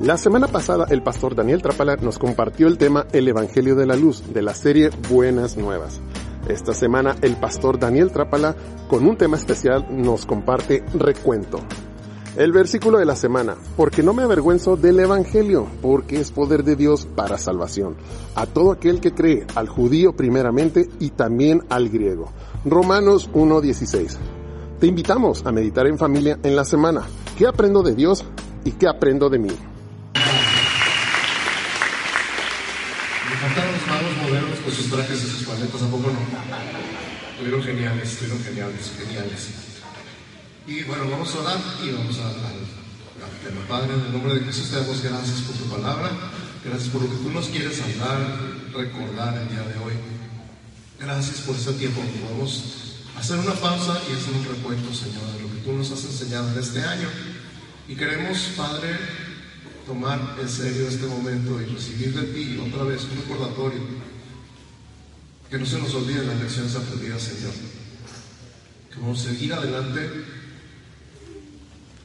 La 0.00 0.18
semana 0.18 0.46
pasada 0.46 0.86
el 0.90 1.02
pastor 1.02 1.34
Daniel 1.34 1.62
Trapala 1.62 1.96
nos 1.96 2.18
compartió 2.18 2.66
el 2.66 2.76
tema 2.76 3.06
El 3.12 3.28
Evangelio 3.28 3.74
de 3.74 3.86
la 3.86 3.96
Luz 3.96 4.22
de 4.30 4.42
la 4.42 4.52
serie 4.52 4.90
Buenas 5.08 5.56
Nuevas. 5.56 6.02
Esta 6.50 6.74
semana 6.74 7.16
el 7.22 7.36
pastor 7.36 7.78
Daniel 7.78 8.10
Trapala 8.12 8.54
con 8.88 9.06
un 9.06 9.16
tema 9.16 9.38
especial 9.38 9.86
nos 9.90 10.26
comparte 10.26 10.84
Recuento. 10.92 11.60
El 12.36 12.52
versículo 12.52 12.98
de 12.98 13.06
la 13.06 13.16
semana, 13.16 13.56
porque 13.74 14.02
no 14.02 14.12
me 14.12 14.22
avergüenzo 14.22 14.76
del 14.76 15.00
Evangelio, 15.00 15.66
porque 15.80 16.20
es 16.20 16.30
poder 16.30 16.62
de 16.62 16.76
Dios 16.76 17.06
para 17.06 17.38
salvación, 17.38 17.96
a 18.34 18.44
todo 18.44 18.72
aquel 18.72 19.00
que 19.00 19.14
cree, 19.14 19.46
al 19.54 19.66
judío 19.66 20.12
primeramente 20.12 20.90
y 21.00 21.08
también 21.08 21.62
al 21.70 21.88
griego. 21.88 22.30
Romanos 22.66 23.30
1.16. 23.32 24.18
Te 24.78 24.86
invitamos 24.86 25.46
a 25.46 25.52
meditar 25.52 25.86
en 25.86 25.96
familia 25.96 26.38
en 26.42 26.54
la 26.54 26.66
semana. 26.66 27.00
¿Qué 27.38 27.46
aprendo 27.46 27.82
de 27.82 27.94
Dios 27.94 28.26
y 28.62 28.72
qué 28.72 28.86
aprendo 28.86 29.30
de 29.30 29.38
mí? 29.38 29.56
encantaron 33.36 33.72
los 33.72 33.86
magos 33.86 34.16
modernos 34.22 34.55
con 34.66 34.74
sus 34.74 34.90
trajes 34.90 35.22
y 35.22 35.30
sus 35.30 35.46
paletas, 35.46 35.80
¿a 35.80 35.86
poco 35.86 36.10
no? 36.10 36.18
Estuvieron 37.30 37.62
geniales, 37.62 38.10
estuvieron 38.10 38.42
geniales, 38.42 38.90
geniales. 38.98 39.48
Y 40.66 40.82
bueno, 40.82 41.08
vamos 41.08 41.32
a 41.36 41.38
orar 41.38 41.60
y 41.84 41.90
vamos 41.92 42.18
a, 42.18 42.26
al 42.26 43.30
tema. 43.46 43.62
Padre, 43.68 43.94
en 43.94 44.06
el 44.06 44.12
nombre 44.12 44.34
de 44.34 44.40
Jesús 44.40 44.70
te 44.70 44.80
damos 44.80 45.00
gracias 45.00 45.42
por 45.42 45.54
tu 45.54 45.64
palabra, 45.70 46.10
gracias 46.64 46.88
por 46.88 47.02
lo 47.02 47.08
que 47.08 47.14
tú 47.14 47.30
nos 47.30 47.46
quieres 47.46 47.80
hablar, 47.80 48.40
recordar 48.74 49.38
el 49.38 49.48
día 49.50 49.62
de 49.62 49.78
hoy. 49.78 49.94
Gracias 50.98 51.42
por 51.42 51.54
este 51.54 51.72
tiempo 51.74 52.02
que 52.02 52.18
podemos 52.26 52.96
hacer 53.16 53.38
una 53.38 53.54
pausa 53.54 54.02
y 54.10 54.18
hacer 54.18 54.34
un 54.34 54.44
recuento, 54.50 54.92
Señor, 54.92 55.30
de 55.30 55.42
lo 55.42 55.48
que 55.48 55.60
tú 55.62 55.74
nos 55.74 55.92
has 55.92 56.02
enseñado 56.06 56.50
en 56.50 56.58
este 56.58 56.80
año. 56.82 57.06
Y 57.86 57.94
queremos, 57.94 58.36
Padre, 58.56 58.98
tomar 59.86 60.18
en 60.40 60.48
serio 60.48 60.88
este 60.88 61.06
momento 61.06 61.62
y 61.62 61.66
recibir 61.66 62.12
de 62.14 62.26
ti 62.34 62.58
otra 62.58 62.82
vez 62.82 63.04
un 63.04 63.16
recordatorio. 63.22 64.15
Que 65.50 65.58
no 65.58 65.66
se 65.66 65.78
nos 65.78 65.94
olviden 65.94 66.26
las 66.26 66.40
lecciones 66.40 66.74
aprendidas, 66.74 67.22
Señor. 67.22 67.52
Que 68.92 69.00
vamos 69.00 69.20
a 69.20 69.30
seguir 69.30 69.52
adelante 69.52 70.10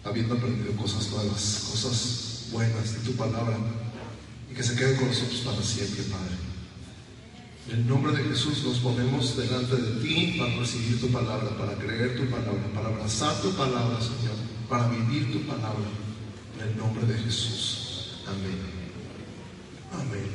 habiendo 0.04 0.36
aprendido 0.36 0.74
cosas 0.74 1.10
nuevas, 1.10 1.68
cosas 1.72 2.48
buenas 2.52 2.94
de 2.94 3.00
tu 3.00 3.16
palabra 3.16 3.58
y 4.52 4.54
que 4.54 4.64
se 4.64 4.76
queden 4.76 4.96
con 4.98 5.08
nosotros 5.08 5.42
para 5.42 5.62
siempre, 5.62 6.04
Padre. 6.04 6.36
En 7.70 7.78
el 7.78 7.88
nombre 7.88 8.12
de 8.12 8.24
Jesús 8.30 8.64
nos 8.64 8.80
ponemos 8.80 9.38
delante 9.38 9.76
de 9.76 10.02
ti 10.02 10.36
para 10.38 10.56
recibir 10.56 11.00
tu 11.00 11.08
palabra, 11.08 11.50
para 11.58 11.74
creer 11.76 12.18
tu 12.18 12.26
palabra, 12.26 12.68
para 12.74 12.88
abrazar 12.88 13.40
tu 13.42 13.52
palabra, 13.54 14.00
Señor, 14.02 14.36
para 14.68 14.90
vivir 14.90 15.32
tu 15.32 15.42
palabra. 15.44 15.86
En 16.60 16.68
el 16.68 16.78
nombre 16.78 17.06
de 17.06 17.18
Jesús. 17.20 18.18
Amén. 18.28 18.58
Amén. 19.94 20.30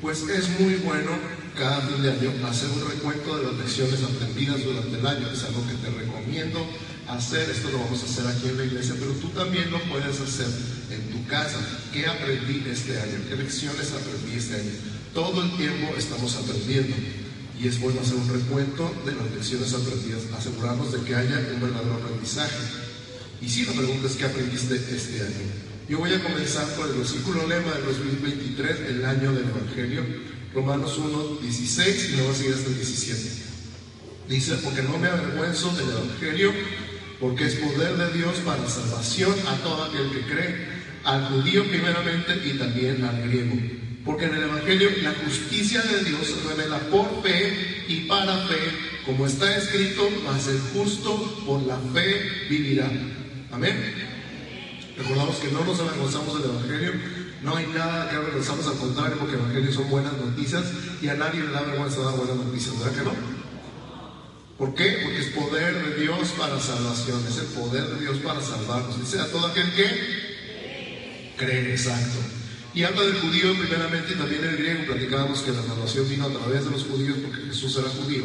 Pues 0.00 0.22
es 0.28 0.60
muy 0.60 0.76
bueno 0.76 1.10
cada 1.56 1.80
fin 1.82 2.02
de 2.02 2.10
año 2.10 2.32
hacer 2.46 2.68
un 2.70 2.88
recuento 2.88 3.36
de 3.36 3.44
las 3.44 3.54
lecciones 3.54 4.02
aprendidas 4.02 4.64
durante 4.64 4.98
el 4.98 5.06
año. 5.06 5.30
Es 5.30 5.44
algo 5.44 5.66
que 5.66 5.74
te 5.74 5.90
recomiendo 5.90 6.66
hacer. 7.08 7.50
Esto 7.50 7.70
lo 7.70 7.78
vamos 7.78 8.02
a 8.02 8.06
hacer 8.06 8.26
aquí 8.26 8.48
en 8.48 8.58
la 8.58 8.64
iglesia, 8.64 8.94
pero 8.98 9.12
tú 9.12 9.28
también 9.28 9.70
lo 9.70 9.80
puedes 9.84 10.20
hacer 10.20 10.48
en 10.90 11.10
tu 11.10 11.26
casa. 11.26 11.58
¿Qué 11.92 12.06
aprendí 12.06 12.64
este 12.70 12.98
año? 13.00 13.18
¿Qué 13.28 13.36
lecciones 13.36 13.92
aprendí 13.92 14.36
este 14.36 14.56
año? 14.56 14.72
Todo 15.14 15.42
el 15.42 15.50
tiempo 15.56 15.94
estamos 15.96 16.36
aprendiendo. 16.36 16.94
Y 17.60 17.68
es 17.68 17.78
bueno 17.78 18.00
hacer 18.00 18.14
un 18.14 18.28
recuento 18.28 18.90
de 19.04 19.12
las 19.12 19.30
lecciones 19.32 19.74
aprendidas, 19.74 20.22
asegurarnos 20.34 20.92
de 20.92 21.00
que 21.02 21.14
haya 21.14 21.36
un 21.54 21.60
verdadero 21.60 21.94
aprendizaje. 21.94 22.56
Y 23.42 23.48
si 23.48 23.66
la 23.66 23.72
pregunta 23.72 24.06
es, 24.06 24.16
¿qué 24.16 24.24
aprendiste 24.24 24.76
este 24.76 25.20
año? 25.20 25.70
Yo 25.88 25.98
voy 25.98 26.14
a 26.14 26.22
comenzar 26.22 26.66
por 26.76 26.88
el 26.88 26.94
versículo 26.94 27.46
lema 27.48 27.72
del 27.72 27.84
2023, 27.84 28.80
el 28.90 29.04
año 29.04 29.32
del 29.32 29.44
Evangelio, 29.48 30.04
Romanos 30.54 30.98
1, 30.98 31.38
16, 31.42 32.10
y 32.10 32.16
luego 32.16 32.34
seguir 32.34 32.54
hasta 32.54 32.68
el 32.68 32.76
17. 32.76 33.30
Dice, 34.28 34.54
porque 34.64 34.82
no 34.82 34.98
me 34.98 35.08
avergüenzo 35.08 35.70
del 35.76 35.90
Evangelio, 35.90 36.52
porque 37.20 37.46
es 37.46 37.54
poder 37.56 37.96
de 37.96 38.18
Dios 38.18 38.36
para 38.44 38.68
salvación 38.68 39.34
a 39.46 39.56
todo 39.62 39.84
aquel 39.84 40.10
que 40.10 40.32
cree, 40.32 40.68
al 41.04 41.28
judío 41.28 41.68
primeramente 41.68 42.40
y 42.44 42.58
también 42.58 43.04
al 43.04 43.22
griego. 43.28 43.56
Porque 44.04 44.24
en 44.24 44.34
el 44.34 44.42
Evangelio 44.44 44.90
la 45.02 45.14
justicia 45.24 45.82
de 45.82 46.04
Dios 46.04 46.26
se 46.26 46.48
revela 46.48 46.78
por 46.90 47.22
fe 47.22 47.84
y 47.88 48.06
para 48.06 48.46
fe, 48.48 48.58
como 49.06 49.26
está 49.26 49.56
escrito, 49.56 50.08
mas 50.24 50.48
el 50.48 50.60
justo 50.74 51.16
por 51.46 51.62
la 51.62 51.78
fe 51.92 52.46
vivirá. 52.48 52.90
Amén. 53.52 53.76
Recordamos 54.96 55.36
que 55.36 55.50
no 55.50 55.64
nos 55.64 55.80
avergonzamos 55.80 56.42
del 56.42 56.50
Evangelio, 56.50 56.92
no 57.42 57.56
hay 57.56 57.66
nada 57.68 58.08
que 58.10 58.16
avergonzarnos, 58.16 58.66
al 58.66 58.76
contrario, 58.76 59.16
porque 59.18 59.34
el 59.34 59.40
Evangelio 59.40 59.72
son 59.72 59.88
buenas 59.90 60.12
noticias 60.12 60.64
y 61.00 61.08
a 61.08 61.14
nadie 61.14 61.40
le 61.40 61.50
da 61.50 61.62
vergüenza 61.62 62.00
dar 62.00 62.16
buenas 62.16 62.36
noticias, 62.36 62.78
¿verdad 62.78 62.98
que 62.98 63.04
no? 63.04 63.40
¿Por 64.58 64.74
qué? 64.74 65.00
Porque 65.02 65.20
es 65.20 65.26
poder 65.28 65.74
de 65.82 66.02
Dios 66.02 66.28
para 66.36 66.60
salvación, 66.60 67.24
es 67.26 67.38
el 67.38 67.46
poder 67.46 67.86
de 67.86 68.00
Dios 68.00 68.18
para 68.18 68.42
salvarnos. 68.42 69.00
Dice 69.00 69.18
a 69.18 69.26
todo 69.28 69.46
aquel 69.46 69.72
que 69.72 71.34
cree, 71.38 71.70
exacto. 71.70 72.18
Y 72.74 72.82
habla 72.82 73.02
del 73.02 73.18
judío 73.20 73.54
primeramente 73.58 74.12
y 74.12 74.16
también 74.16 74.44
el 74.44 74.58
griego. 74.58 74.84
Platicábamos 74.84 75.40
que 75.40 75.52
la 75.52 75.62
salvación 75.62 76.08
vino 76.10 76.26
a 76.26 76.28
través 76.28 76.64
de 76.66 76.70
los 76.72 76.84
judíos 76.84 77.16
porque 77.24 77.46
Jesús 77.46 77.74
era 77.78 77.88
judío. 77.88 78.22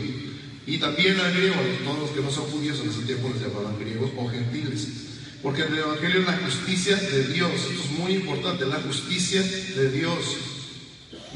Y 0.68 0.78
también 0.78 1.18
al 1.22 1.34
griego, 1.34 1.56
a 1.56 1.86
todos 1.86 2.00
los 2.00 2.10
que 2.12 2.22
no 2.22 2.30
son 2.30 2.46
judíos 2.52 2.80
en 2.84 2.90
ese 2.90 3.04
tiempo 3.04 3.30
les 3.30 3.42
llamaban 3.42 3.80
griegos 3.80 4.12
o 4.18 4.28
gentiles. 4.28 5.15
Porque 5.46 5.62
el 5.62 5.78
Evangelio 5.78 6.22
es 6.22 6.26
la 6.26 6.38
justicia 6.40 6.96
de 6.96 7.28
Dios. 7.28 7.52
Esto 7.70 7.84
es 7.84 7.92
muy 8.00 8.14
importante, 8.14 8.66
la 8.66 8.82
justicia 8.82 9.44
de 9.44 9.92
Dios. 9.92 10.38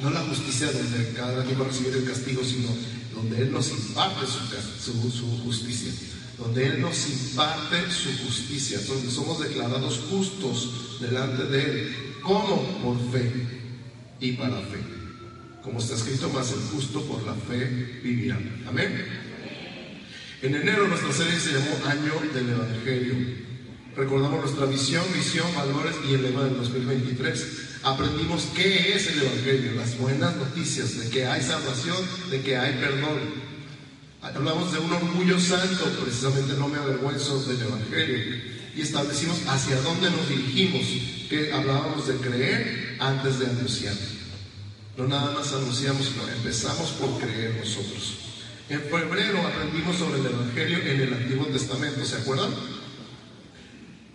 No 0.01 0.09
la 0.09 0.21
justicia 0.21 0.71
donde 0.71 1.13
cada 1.13 1.43
quien 1.43 1.61
va 1.61 1.65
a 1.65 1.67
recibir 1.67 1.93
el 1.93 2.05
castigo, 2.05 2.43
sino 2.43 2.69
donde 3.13 3.39
Él 3.39 3.51
nos 3.51 3.69
imparte 3.69 4.25
su, 4.25 5.11
su, 5.11 5.43
justicia. 5.43 5.91
Donde 6.39 6.65
Él 6.65 6.81
nos 6.81 7.07
imparte 7.07 7.91
su 7.91 8.09
justicia. 8.25 8.79
Donde 8.87 9.11
somos 9.11 9.41
declarados 9.41 9.99
justos 10.09 10.99
delante 10.99 11.43
de 11.43 11.63
Él. 11.63 11.95
¿Cómo? 12.23 12.81
Por 12.81 13.11
fe 13.11 13.31
y 14.19 14.31
para 14.31 14.57
fe. 14.61 14.79
Como 15.61 15.77
está 15.77 15.93
escrito, 15.93 16.29
más 16.29 16.51
el 16.51 16.61
justo 16.73 17.03
por 17.03 17.21
la 17.27 17.35
fe 17.35 17.99
vivirá. 18.01 18.39
Amén. 18.67 19.05
En 20.41 20.55
enero 20.55 20.87
nuestra 20.87 21.13
serie 21.13 21.39
se 21.39 21.51
llamó 21.51 21.85
Año 21.85 22.13
del 22.33 22.49
Evangelio. 22.49 23.48
Recordamos 23.95 24.41
nuestra 24.41 24.65
visión, 24.65 25.03
misión, 25.15 25.47
valores 25.55 25.95
y 26.07 26.13
el 26.13 26.23
lema 26.23 26.43
del 26.43 26.57
2023. 26.57 27.79
Aprendimos 27.83 28.47
qué 28.55 28.93
es 28.93 29.07
el 29.07 29.23
Evangelio, 29.23 29.73
las 29.73 29.97
buenas 29.97 30.35
noticias 30.35 30.99
de 30.99 31.09
que 31.09 31.25
hay 31.25 31.41
salvación, 31.41 31.97
de 32.29 32.41
que 32.41 32.55
hay 32.57 32.73
perdón. 32.73 33.49
Hablamos 34.21 34.71
de 34.73 34.79
un 34.79 34.91
orgullo 34.91 35.39
santo, 35.39 35.85
precisamente 36.03 36.53
no 36.53 36.67
me 36.67 36.77
avergüenzo 36.77 37.43
del 37.45 37.61
Evangelio. 37.61 38.35
Y 38.75 38.81
establecimos 38.81 39.39
hacia 39.47 39.81
dónde 39.81 40.11
nos 40.11 40.29
dirigimos, 40.29 40.85
que 41.29 41.51
hablábamos 41.51 42.07
de 42.07 42.15
creer 42.15 42.97
antes 42.99 43.39
de 43.39 43.47
anunciar. 43.47 43.95
No 44.97 45.07
nada 45.07 45.31
más 45.31 45.51
anunciamos, 45.53 46.05
sino 46.05 46.27
empezamos 46.27 46.91
por 46.91 47.17
creer 47.19 47.55
nosotros. 47.57 48.17
En 48.69 48.81
febrero 48.81 49.47
aprendimos 49.47 49.95
sobre 49.95 50.19
el 50.19 50.27
Evangelio 50.27 50.77
en 50.79 51.01
el 51.01 51.13
Antiguo 51.13 51.47
Testamento, 51.47 52.05
¿se 52.05 52.17
acuerdan? 52.17 52.51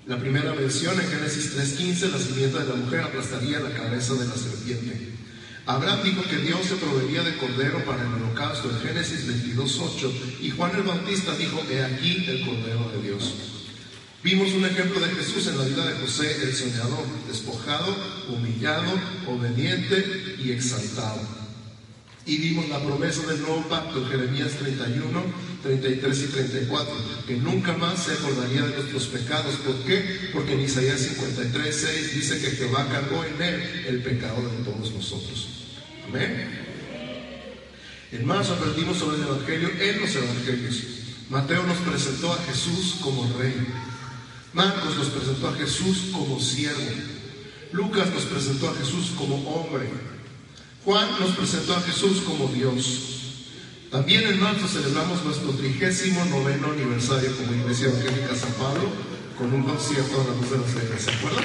La 0.06 0.18
primera 0.18 0.52
mención 0.52 1.00
en 1.00 1.08
Génesis 1.08 1.56
3.15, 1.56 2.10
la 2.10 2.18
simiente 2.18 2.58
de 2.58 2.68
la 2.68 2.74
mujer 2.74 3.00
aplastaría 3.00 3.58
la 3.58 3.70
cabeza 3.70 4.12
de 4.12 4.28
la 4.28 4.34
serpiente. 4.34 5.12
Abraham 5.64 6.00
dijo 6.04 6.22
que 6.28 6.36
Dios 6.36 6.60
se 6.66 6.76
proveería 6.76 7.22
de 7.22 7.38
cordero 7.38 7.82
para 7.86 8.02
el 8.02 8.12
holocausto 8.12 8.68
en 8.68 8.86
Génesis 8.86 9.26
22.8 9.26 10.12
y 10.42 10.50
Juan 10.50 10.72
el 10.76 10.82
Bautista 10.82 11.34
dijo, 11.36 11.62
he 11.70 11.82
aquí 11.82 12.22
el 12.28 12.44
cordero 12.44 12.90
de 12.94 13.02
Dios. 13.02 13.32
Vimos 14.22 14.52
un 14.52 14.66
ejemplo 14.66 15.00
de 15.00 15.08
Jesús 15.08 15.46
en 15.46 15.56
la 15.56 15.64
vida 15.64 15.86
de 15.86 15.94
José 15.94 16.36
el 16.42 16.54
soñador, 16.54 17.06
despojado, 17.26 17.96
humillado, 18.28 18.92
obediente 19.26 20.36
y 20.38 20.52
exaltado. 20.52 21.43
Y 22.26 22.38
vimos 22.38 22.68
la 22.70 22.82
promesa 22.82 23.26
del 23.26 23.42
nuevo 23.42 23.62
pacto 23.68 23.98
en 23.98 24.08
Jeremías 24.08 24.52
31, 24.52 25.22
33 25.62 26.22
y 26.22 26.26
34, 26.28 26.94
que 27.26 27.36
nunca 27.36 27.76
más 27.76 28.04
se 28.04 28.12
acordaría 28.12 28.62
de 28.62 28.76
nuestros 28.76 29.06
pecados. 29.08 29.56
¿Por 29.56 29.76
qué? 29.84 30.30
Porque 30.32 30.54
en 30.54 30.60
Isaías 30.60 31.00
53, 31.00 31.76
6 31.76 32.14
dice 32.14 32.40
que 32.40 32.56
Jehová 32.56 32.88
cargó 32.90 33.24
en 33.24 33.42
él 33.42 33.84
el 33.88 34.02
pecado 34.02 34.40
de 34.40 34.64
todos 34.64 34.90
nosotros. 34.92 35.48
Amén. 36.08 36.64
En 38.12 38.24
marzo 38.24 38.54
aprendimos 38.54 38.96
sobre 38.96 39.18
el 39.18 39.24
Evangelio 39.24 39.70
en 39.78 40.00
los 40.00 40.14
Evangelios. 40.14 40.82
Mateo 41.28 41.62
nos 41.64 41.78
presentó 41.78 42.32
a 42.32 42.38
Jesús 42.44 42.96
como 43.02 43.30
rey. 43.38 43.54
Marcos 44.54 44.96
nos 44.96 45.08
presentó 45.08 45.48
a 45.48 45.54
Jesús 45.54 46.10
como 46.12 46.40
siervo. 46.40 46.80
Lucas 47.72 48.08
nos 48.14 48.24
presentó 48.24 48.70
a 48.70 48.74
Jesús 48.74 49.12
como 49.18 49.36
hombre. 49.50 50.13
Juan 50.84 51.08
nos 51.18 51.30
presentó 51.30 51.74
a 51.74 51.80
Jesús 51.80 52.20
como 52.26 52.46
Dios. 52.48 53.00
También 53.90 54.26
en 54.26 54.38
marzo 54.38 54.66
celebramos 54.68 55.24
nuestro 55.24 55.50
trigésimo 55.52 56.24
noveno 56.26 56.72
aniversario 56.72 57.34
como 57.36 57.54
Iglesia 57.54 57.88
Evangélica 57.88 58.34
San 58.34 58.52
Pablo 58.52 58.90
con 59.38 59.52
un 59.52 59.62
concierto 59.62 60.20
a 60.20 60.24
la 60.24 60.34
luz 60.34 60.50
de 60.50 60.58
las 60.58 60.74
velas, 60.74 61.02
¿se 61.02 61.10
acuerdan? 61.10 61.44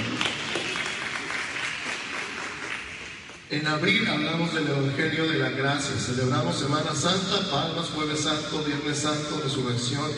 En 3.49 3.65
abril 3.65 4.07
hablamos 4.07 4.53
del 4.53 4.67
Evangelio 4.67 5.27
de 5.27 5.37
la 5.39 5.49
Gracia, 5.51 5.95
celebramos 5.97 6.59
Semana 6.59 6.93
Santa, 6.93 7.49
Palmas, 7.49 7.87
Jueves 7.95 8.19
Santo, 8.19 8.63
Viernes 8.63 8.99
Santo, 8.99 9.41
Resurrección, 9.43 10.11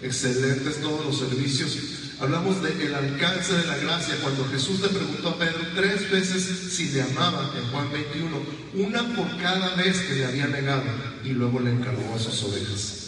excelentes 0.00 0.80
todos 0.80 1.04
los 1.04 1.18
servicios. 1.18 1.97
Hablamos 2.20 2.60
del 2.60 2.94
alcance 2.96 3.54
de 3.54 3.66
la 3.66 3.76
gracia 3.76 4.16
cuando 4.20 4.44
Jesús 4.48 4.80
le 4.80 4.88
preguntó 4.88 5.28
a 5.28 5.38
Pedro 5.38 5.60
tres 5.76 6.10
veces 6.10 6.42
si 6.72 6.88
le 6.88 7.02
amaba 7.02 7.54
en 7.56 7.70
Juan 7.70 7.92
21, 7.92 8.36
una 8.74 9.14
por 9.14 9.36
cada 9.36 9.76
vez 9.76 10.00
que 10.00 10.16
le 10.16 10.26
había 10.26 10.48
negado 10.48 10.82
y 11.22 11.28
luego 11.28 11.60
le 11.60 11.70
encargó 11.70 12.16
a 12.16 12.18
sus 12.18 12.42
ovejas. 12.42 13.04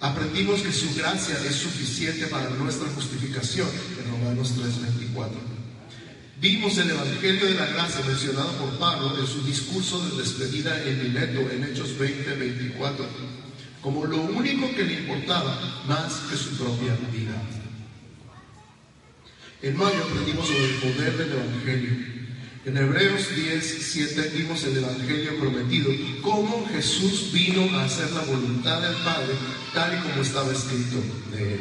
Aprendimos 0.00 0.62
que 0.62 0.72
su 0.72 0.94
gracia 0.94 1.36
es 1.46 1.54
suficiente 1.56 2.28
para 2.28 2.48
nuestra 2.48 2.88
justificación 2.94 3.68
en 4.02 4.10
Romanos 4.10 4.54
3:24. 4.56 5.32
Vimos 6.40 6.78
el 6.78 6.90
Evangelio 6.92 7.44
de 7.44 7.54
la 7.54 7.66
Gracia 7.66 8.00
mencionado 8.06 8.52
por 8.52 8.70
Pablo 8.78 9.18
en 9.20 9.26
su 9.26 9.42
discurso 9.42 10.02
de 10.06 10.16
despedida 10.16 10.82
en 10.84 11.02
Mileto 11.02 11.40
en 11.50 11.64
Hechos 11.64 11.90
20-24, 11.98 13.04
como 13.82 14.06
lo 14.06 14.22
único 14.22 14.74
que 14.74 14.84
le 14.84 15.00
importaba 15.00 15.82
más 15.86 16.14
que 16.30 16.36
su 16.38 16.56
propia 16.56 16.96
vida. 17.12 17.59
En 19.62 19.76
mayo 19.76 20.04
aprendimos 20.04 20.46
sobre 20.46 20.64
el 20.64 20.74
poder 20.76 21.18
del 21.18 21.32
Evangelio. 21.32 21.90
En 22.64 22.76
Hebreos 22.78 23.24
10, 23.36 24.32
vimos 24.34 24.64
el 24.64 24.78
Evangelio 24.78 25.38
prometido, 25.38 25.92
cómo 26.22 26.66
Jesús 26.72 27.30
vino 27.30 27.68
a 27.76 27.84
hacer 27.84 28.10
la 28.12 28.22
voluntad 28.22 28.80
del 28.80 28.94
Padre 29.04 29.34
tal 29.74 29.98
y 29.98 30.00
como 30.02 30.22
estaba 30.22 30.50
escrito 30.50 30.96
de 31.32 31.54
él. 31.54 31.60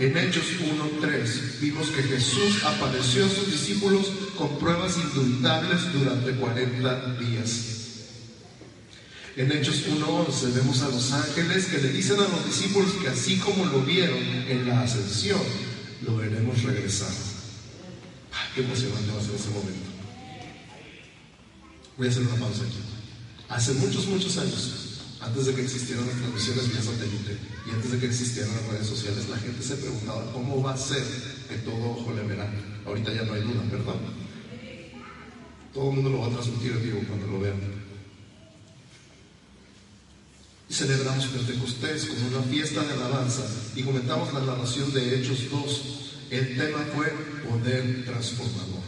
En 0.00 0.16
Hechos 0.16 0.44
1.3 0.60 1.60
vimos 1.60 1.88
que 1.88 2.02
Jesús 2.02 2.64
apareció 2.64 3.26
a 3.26 3.28
sus 3.28 3.50
discípulos 3.50 4.10
con 4.36 4.58
pruebas 4.58 4.96
indubitables 4.96 5.92
durante 5.92 6.32
40 6.32 7.14
días. 7.20 7.74
En 9.36 9.52
Hechos 9.52 9.84
1.11 9.86 10.52
vemos 10.52 10.82
a 10.82 10.88
los 10.88 11.12
ángeles 11.12 11.66
que 11.66 11.78
le 11.78 11.92
dicen 11.92 12.16
a 12.16 12.28
los 12.28 12.44
discípulos 12.44 12.90
que 13.00 13.08
así 13.08 13.38
como 13.38 13.66
lo 13.66 13.82
vieron 13.82 14.18
en 14.48 14.68
la 14.68 14.82
ascensión, 14.82 15.40
lo 16.02 16.16
veremos 16.16 16.62
regresar. 16.62 17.12
qué 18.54 18.62
emocionante 18.62 19.12
va 19.12 19.20
a 19.20 19.24
ser 19.24 19.34
ese 19.34 19.50
momento. 19.50 19.88
Voy 21.96 22.06
a 22.06 22.10
hacer 22.10 22.22
una 22.22 22.36
pausa 22.36 22.62
aquí. 22.64 22.78
Hace 23.48 23.72
muchos, 23.74 24.06
muchos 24.06 24.36
años, 24.38 25.02
antes 25.20 25.46
de 25.46 25.54
que 25.54 25.62
existieran 25.62 26.06
las 26.06 26.16
transmisiones 26.16 26.68
vía 26.68 26.82
satélite 26.82 27.38
y 27.66 27.70
antes 27.70 27.90
de 27.90 27.98
que 27.98 28.06
existieran 28.06 28.52
las 28.54 28.66
redes 28.68 28.86
sociales, 28.86 29.28
la 29.28 29.38
gente 29.38 29.62
se 29.62 29.76
preguntaba 29.76 30.30
cómo 30.32 30.62
va 30.62 30.74
a 30.74 30.76
ser 30.76 31.02
que 31.48 31.56
todo 31.58 31.90
ojo 31.90 32.12
le 32.14 32.22
verá. 32.22 32.48
Ahorita 32.86 33.12
ya 33.12 33.24
no 33.24 33.32
hay 33.32 33.42
duda, 33.42 33.62
¿verdad? 33.70 33.96
Todo 35.74 35.90
el 35.90 35.96
mundo 35.96 36.10
lo 36.10 36.20
va 36.20 36.26
a 36.28 36.30
transmitir 36.30 36.72
en 36.72 36.82
vivo 36.82 37.00
cuando 37.08 37.26
lo 37.26 37.40
vean. 37.40 37.77
Celebramos 40.70 41.26
Pentecostés 41.26 42.06
como 42.06 42.28
una 42.28 42.42
fiesta 42.48 42.82
de 42.82 42.92
alabanza 42.92 43.42
y 43.74 43.82
comentamos 43.82 44.32
la 44.34 44.40
narración 44.40 44.92
de 44.92 45.18
Hechos 45.18 45.50
2. 45.50 45.82
El 46.30 46.56
tema 46.56 46.78
fue 46.94 47.06
poder 47.48 48.04
transformador. 48.04 48.82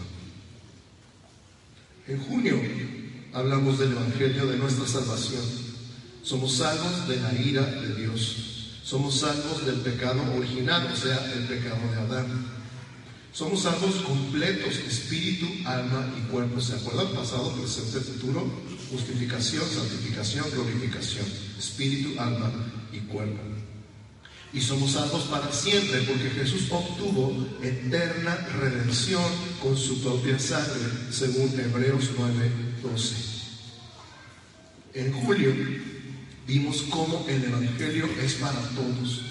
En 2.06 2.20
junio 2.20 2.60
hablamos 3.32 3.78
del 3.78 3.92
Evangelio 3.92 4.46
de 4.46 4.58
nuestra 4.58 4.86
salvación 4.86 5.70
somos 6.22 6.52
salvos 6.52 7.08
de 7.08 7.16
la 7.16 7.32
ira 7.32 7.62
de 7.62 7.94
Dios. 7.94 8.78
Somos 8.84 9.20
salvos 9.20 9.64
del 9.64 9.76
pecado 9.76 10.20
original, 10.36 10.88
o 10.92 10.96
sea, 10.96 11.32
el 11.32 11.44
pecado 11.44 11.80
de 11.90 11.98
Adán. 11.98 12.46
Somos 13.32 13.62
salvos 13.62 13.96
completos, 14.06 14.74
espíritu, 14.76 15.46
alma 15.64 16.12
y 16.18 16.30
cuerpo. 16.30 16.60
¿Se 16.60 16.74
acuerdan? 16.74 17.08
Pasado, 17.14 17.52
presente, 17.52 18.00
futuro. 18.00 18.50
Justificación, 18.90 19.64
santificación, 19.68 20.50
glorificación. 20.50 21.26
Espíritu, 21.58 22.18
alma 22.20 22.50
y 22.92 22.98
cuerpo. 23.00 23.40
Y 24.52 24.60
somos 24.60 24.92
salvos 24.92 25.24
para 25.24 25.52
siempre 25.52 26.02
porque 26.02 26.30
Jesús 26.30 26.66
obtuvo 26.70 27.46
eterna 27.62 28.34
redención 28.58 29.22
con 29.62 29.76
su 29.76 30.00
propia 30.00 30.38
sangre, 30.40 30.90
según 31.12 31.48
Hebreos 31.58 32.10
9, 32.18 32.50
12. 32.82 33.14
En 34.94 35.12
julio 35.12 35.54
vimos 36.48 36.82
cómo 36.90 37.24
el 37.28 37.44
Evangelio 37.44 38.08
es 38.20 38.34
para 38.34 38.60
todos. 38.70 39.22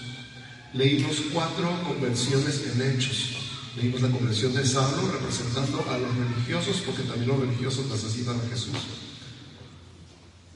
Leímos 0.74 1.18
cuatro 1.34 1.84
conversiones 1.84 2.64
en 2.74 2.82
hechos. 2.94 3.36
Leímos 3.76 4.02
la 4.02 4.10
conversión 4.10 4.54
de 4.54 4.66
Saulo 4.66 5.12
representando 5.12 5.86
a 5.90 5.98
los 5.98 6.16
religiosos, 6.16 6.82
porque 6.86 7.04
también 7.04 7.28
los 7.28 7.40
religiosos 7.40 7.88
necesitan 7.88 8.40
a 8.40 8.50
Jesús. 8.50 8.76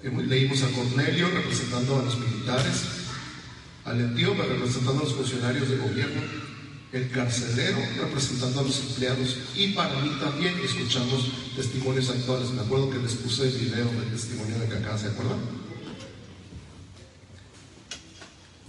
Leímos 0.04 0.62
a 0.64 0.68
Cornelio 0.72 1.30
representando 1.30 1.98
a 1.98 2.04
los 2.04 2.20
militares, 2.20 2.84
al 3.86 4.02
etíope 4.02 4.44
representando 4.44 5.00
a 5.00 5.04
los 5.06 5.14
funcionarios 5.14 5.70
de 5.70 5.78
gobierno, 5.78 6.22
el 6.92 7.10
carcelero 7.10 7.78
representando 8.02 8.60
a 8.60 8.64
los 8.64 8.80
empleados 8.82 9.38
y 9.56 9.70
para 9.70 9.98
mí 10.02 10.12
también 10.20 10.56
escuchamos 10.64 11.32
testimonios 11.56 12.10
actuales. 12.10 12.52
Me 12.52 12.62
acuerdo 12.62 12.90
que 12.90 13.00
les 13.00 13.14
puse 13.14 13.48
el 13.48 13.54
video 13.54 13.86
del 13.86 14.12
testimonio 14.12 14.60
de 14.60 14.68
Cacá, 14.68 14.98
¿se 14.98 15.08
acuerdan? 15.08 15.40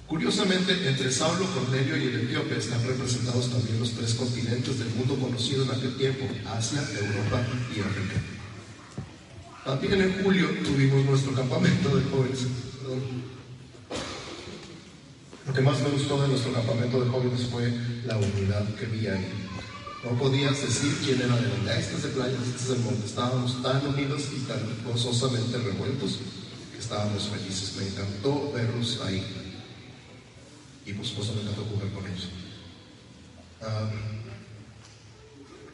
Curiosamente, 0.07 0.89
entre 0.89 1.11
Saulo, 1.11 1.47
Cornelio 1.47 1.97
y 1.97 2.05
el 2.05 2.21
etíope 2.21 2.59
están 2.59 2.87
representados 2.87 3.51
también 3.51 3.81
los 3.81 3.91
tres 3.91 4.15
continentes 4.15 4.79
del 4.79 4.89
mundo 4.91 5.17
conocido 5.17 5.65
en 5.65 5.71
aquel 5.73 5.97
tiempo, 5.97 6.29
Asia, 6.47 6.81
Europa 7.01 7.45
y 7.75 7.81
África. 7.81 8.34
También 9.65 10.01
en 10.01 10.23
julio 10.23 10.49
tuvimos 10.63 11.05
nuestro 11.07 11.33
campamento 11.33 11.97
de 11.97 12.05
jóvenes. 12.11 12.47
Lo 15.47 15.55
que 15.55 15.61
más 15.63 15.81
me 15.81 15.89
gustó 15.89 16.21
de 16.21 16.29
nuestro 16.29 16.53
campamento 16.53 17.03
de 17.03 17.11
jóvenes 17.11 17.47
fue 17.51 17.73
la 18.05 18.17
unidad 18.19 18.69
que 18.75 18.87
vi 18.87 19.07
ahí. 19.07 19.27
No 20.05 20.19
podías 20.19 20.61
decir 20.61 20.95
quién 21.03 21.23
era 21.23 21.37
de 21.37 21.49
donde. 21.49 21.79
Este 21.79 21.95
es 21.95 22.03
de 22.03 22.09
playa, 22.11 22.37
este 22.43 22.57
es 22.57 22.69
del 22.69 22.81
monte. 22.81 23.07
Estábamos 23.07 23.63
tan 23.63 23.87
unidos 23.87 24.25
y 24.37 24.41
tan 24.41 24.61
gozosamente 24.85 25.57
revueltos 25.57 26.19
que 26.73 26.79
estábamos 26.79 27.29
felices. 27.29 27.75
Me 27.79 27.89
encantó 27.89 28.53
verlos 28.53 29.01
ahí 29.07 29.25
y 30.87 30.93
por 30.93 31.07
supuesto 31.07 31.35
me 31.35 31.41
encantó 31.41 31.65
jugar 31.65 31.89
con 31.93 32.07
ellos. 32.07 32.29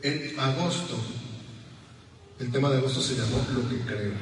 en 0.02 0.38
agosto, 0.38 0.96
el 2.40 2.50
tema 2.50 2.70
de 2.70 2.78
agosto 2.78 3.02
se 3.02 3.14
llamó 3.14 3.44
Lo 3.54 3.68
que 3.68 3.80
creo. 3.84 4.12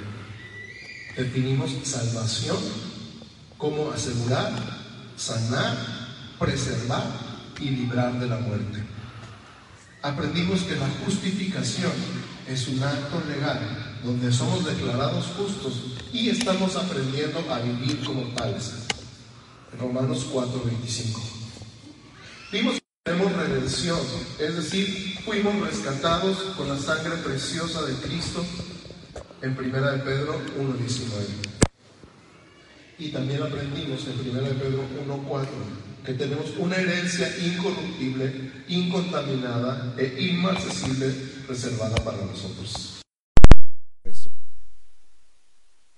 Definimos 1.17 1.71
salvación 1.85 2.59
como 3.57 3.91
asegurar, 3.93 4.53
sanar, 5.17 5.77
preservar 6.39 7.05
y 7.61 7.71
librar 7.71 8.19
de 8.19 8.27
la 8.27 8.39
muerte. 8.39 8.83
Aprendimos 10.03 10.63
que 10.63 10.77
la 10.77 10.89
justificación 11.05 11.93
es 12.49 12.69
un 12.69 12.83
acto 12.83 13.23
legal 13.29 13.99
donde 14.05 14.33
somos 14.33 14.65
declarados 14.65 15.27
justos 15.37 15.75
y 16.13 16.29
estamos 16.29 16.75
aprendiendo 16.77 17.39
a 17.53 17.61
vivir 17.61 18.05
como 18.05 18.23
tales. 18.35 18.73
Romanos 19.79 20.27
4:25. 20.33 21.21
Vimos 22.51 22.79
tenemos 23.09 23.33
redención, 23.33 23.99
es 24.38 24.57
decir, 24.57 25.19
fuimos 25.25 25.59
rescatados 25.67 26.37
con 26.59 26.69
la 26.69 26.77
sangre 26.77 27.17
preciosa 27.17 27.87
de 27.87 27.95
Cristo 27.95 28.45
en 29.41 29.57
1 29.57 29.93
de 29.93 29.99
Pedro 30.00 30.38
1:19. 30.59 31.25
Y 32.99 33.11
también 33.11 33.43
aprendimos 33.43 34.07
en 34.09 34.21
1 34.21 34.43
de 34.43 34.55
Pedro 34.57 34.85
1:4 35.07 35.49
que 36.05 36.15
tenemos 36.15 36.50
una 36.59 36.77
herencia 36.77 37.35
incorruptible, 37.38 38.65
incontaminada 38.69 39.95
e 39.97 40.29
inmarcesible 40.31 41.11
reservada 41.49 41.97
para 42.05 42.19
nosotros. 42.19 43.00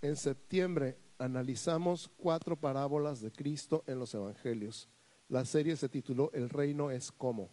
En 0.00 0.16
septiembre 0.16 0.96
analizamos 1.18 2.08
cuatro 2.16 2.54
parábolas 2.56 3.20
de 3.20 3.32
Cristo 3.32 3.82
en 3.88 3.98
los 3.98 4.14
Evangelios. 4.14 4.88
La 5.30 5.44
serie 5.44 5.76
se 5.76 5.88
tituló 5.88 6.30
El 6.32 6.50
reino 6.50 6.90
es 6.90 7.12
como. 7.12 7.50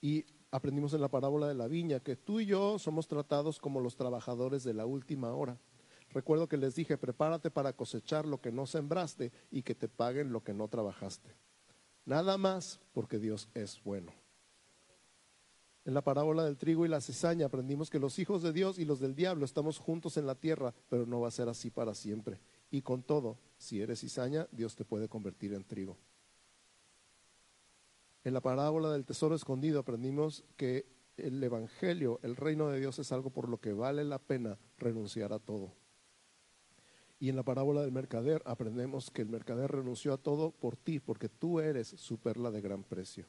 Y 0.00 0.24
aprendimos 0.50 0.94
en 0.94 1.02
la 1.02 1.10
parábola 1.10 1.46
de 1.46 1.54
la 1.54 1.68
viña 1.68 2.00
que 2.00 2.16
tú 2.16 2.40
y 2.40 2.46
yo 2.46 2.78
somos 2.78 3.06
tratados 3.06 3.60
como 3.60 3.78
los 3.80 3.94
trabajadores 3.94 4.64
de 4.64 4.72
la 4.72 4.86
última 4.86 5.34
hora. 5.34 5.58
Recuerdo 6.08 6.48
que 6.48 6.56
les 6.56 6.74
dije, 6.74 6.96
prepárate 6.96 7.50
para 7.50 7.74
cosechar 7.74 8.24
lo 8.24 8.40
que 8.40 8.50
no 8.50 8.64
sembraste 8.64 9.32
y 9.50 9.62
que 9.62 9.74
te 9.74 9.86
paguen 9.86 10.32
lo 10.32 10.42
que 10.42 10.54
no 10.54 10.66
trabajaste. 10.66 11.28
Nada 12.06 12.38
más 12.38 12.80
porque 12.94 13.18
Dios 13.18 13.50
es 13.52 13.82
bueno. 13.84 14.10
En 15.84 15.92
la 15.92 16.00
parábola 16.00 16.42
del 16.44 16.56
trigo 16.56 16.86
y 16.86 16.88
la 16.88 17.02
cizaña 17.02 17.46
aprendimos 17.46 17.90
que 17.90 17.98
los 17.98 18.18
hijos 18.18 18.42
de 18.42 18.54
Dios 18.54 18.78
y 18.78 18.86
los 18.86 18.98
del 18.98 19.14
diablo 19.14 19.44
estamos 19.44 19.78
juntos 19.78 20.16
en 20.16 20.26
la 20.26 20.36
tierra, 20.36 20.72
pero 20.88 21.04
no 21.04 21.20
va 21.20 21.28
a 21.28 21.32
ser 21.32 21.50
así 21.50 21.68
para 21.68 21.94
siempre. 21.94 22.40
Y 22.70 22.80
con 22.80 23.02
todo, 23.02 23.36
si 23.58 23.82
eres 23.82 24.00
cizaña, 24.00 24.48
Dios 24.52 24.74
te 24.74 24.86
puede 24.86 25.10
convertir 25.10 25.52
en 25.52 25.64
trigo. 25.64 25.98
En 28.24 28.32
la 28.32 28.40
parábola 28.40 28.90
del 28.90 29.04
tesoro 29.04 29.34
escondido 29.34 29.78
aprendimos 29.78 30.44
que 30.56 30.86
el 31.18 31.42
Evangelio, 31.44 32.20
el 32.22 32.36
reino 32.36 32.68
de 32.68 32.80
Dios 32.80 32.98
es 32.98 33.12
algo 33.12 33.30
por 33.30 33.50
lo 33.50 33.58
que 33.58 33.74
vale 33.74 34.02
la 34.02 34.18
pena 34.18 34.58
renunciar 34.78 35.34
a 35.34 35.38
todo. 35.38 35.72
Y 37.20 37.28
en 37.28 37.36
la 37.36 37.42
parábola 37.42 37.82
del 37.82 37.92
mercader 37.92 38.42
aprendemos 38.46 39.10
que 39.10 39.22
el 39.22 39.28
mercader 39.28 39.70
renunció 39.70 40.14
a 40.14 40.18
todo 40.18 40.50
por 40.50 40.76
ti, 40.76 41.00
porque 41.00 41.28
tú 41.28 41.60
eres 41.60 41.88
su 41.88 42.18
perla 42.18 42.50
de 42.50 42.62
gran 42.62 42.82
precio. 42.82 43.26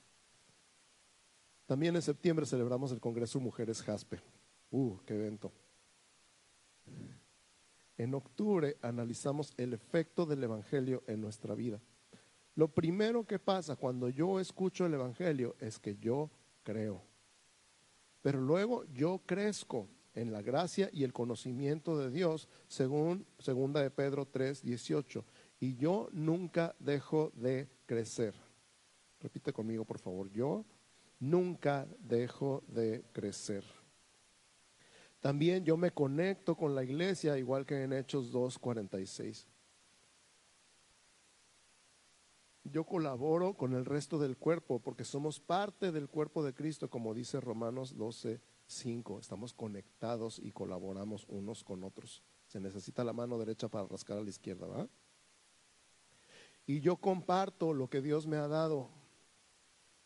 También 1.66 1.96
en 1.96 2.02
septiembre 2.02 2.46
celebramos 2.46 2.92
el 2.92 3.02
Congreso 3.02 3.40
Mujeres 3.40 3.82
Jaspe. 3.82 4.22
¡Uh, 4.72 4.98
qué 5.06 5.16
evento! 5.16 5.52
En 7.98 8.14
octubre 8.14 8.78
analizamos 8.82 9.54
el 9.58 9.74
efecto 9.74 10.26
del 10.26 10.44
Evangelio 10.44 11.04
en 11.08 11.22
nuestra 11.22 11.54
vida. 11.54 11.82
Lo 12.56 12.70
primero 12.70 13.26
que 13.26 13.38
pasa 13.38 13.76
cuando 13.76 14.10
yo 14.10 14.40
escucho 14.40 14.86
el 14.86 14.94
Evangelio 14.94 15.56
es 15.60 15.78
que 15.78 15.98
yo 15.98 16.30
creo. 16.64 17.02
Pero 18.22 18.42
luego 18.42 18.86
yo 18.94 19.22
crezco 19.26 19.88
en 20.14 20.32
la 20.32 20.42
gracia 20.42 20.90
y 20.94 21.04
el 21.04 21.12
conocimiento 21.12 21.98
de 21.98 22.10
Dios, 22.10 22.48
según 22.68 23.28
segunda 23.38 23.82
de 23.82 23.92
Pedro 23.92 24.26
3, 24.26 24.64
18. 24.64 25.26
Y 25.60 25.76
yo 25.76 26.08
nunca 26.14 26.76
dejo 26.80 27.32
de 27.36 27.70
crecer. 27.86 28.34
Repite 29.20 29.52
conmigo, 29.52 29.84
por 29.84 30.00
favor. 30.00 30.32
Yo 30.32 30.66
nunca 31.20 31.88
dejo 32.00 32.64
de 32.68 33.04
crecer. 33.12 33.66
También 35.20 35.66
yo 35.66 35.76
me 35.76 35.92
conecto 35.92 36.56
con 36.56 36.74
la 36.74 36.84
iglesia, 36.84 37.38
igual 37.38 37.66
que 37.66 37.84
en 37.84 37.94
Hechos 37.94 38.32
2.46. 38.32 39.46
Yo 42.72 42.84
colaboro 42.84 43.54
con 43.54 43.74
el 43.74 43.86
resto 43.86 44.18
del 44.18 44.38
cuerpo 44.38 44.80
porque 44.80 45.06
somos 45.06 45.40
parte 45.40 45.92
del 45.92 46.10
cuerpo 46.10 46.44
de 46.44 46.56
Cristo, 46.56 46.90
como 46.90 47.14
dice 47.14 47.40
Romanos 47.40 47.96
12.5. 47.96 49.20
Estamos 49.20 49.54
conectados 49.54 50.40
y 50.40 50.52
colaboramos 50.52 51.26
unos 51.30 51.64
con 51.64 51.84
otros. 51.84 52.24
Se 52.48 52.60
necesita 52.60 53.04
la 53.04 53.14
mano 53.14 53.38
derecha 53.38 53.70
para 53.70 53.88
rascar 53.88 54.18
a 54.18 54.22
la 54.22 54.30
izquierda, 54.30 54.66
¿va? 54.66 54.90
Y 56.66 56.80
yo 56.80 56.98
comparto 56.98 57.72
lo 57.72 57.88
que 57.88 58.02
Dios 58.02 58.26
me 58.26 58.38
ha 58.38 58.48
dado, 58.48 58.90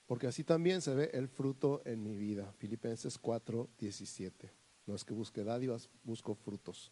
porque 0.05 0.27
así 0.27 0.43
también 0.43 0.81
se 0.81 0.93
ve 0.93 1.11
el 1.13 1.29
fruto 1.29 1.81
en 1.85 2.03
mi 2.03 2.17
vida. 2.17 2.51
Filipenses 2.57 3.21
4.17. 3.21 4.51
No 4.85 4.95
es 4.95 5.05
que 5.05 5.13
busque 5.13 5.45
dádivas, 5.45 5.89
busco 6.03 6.35
frutos 6.35 6.91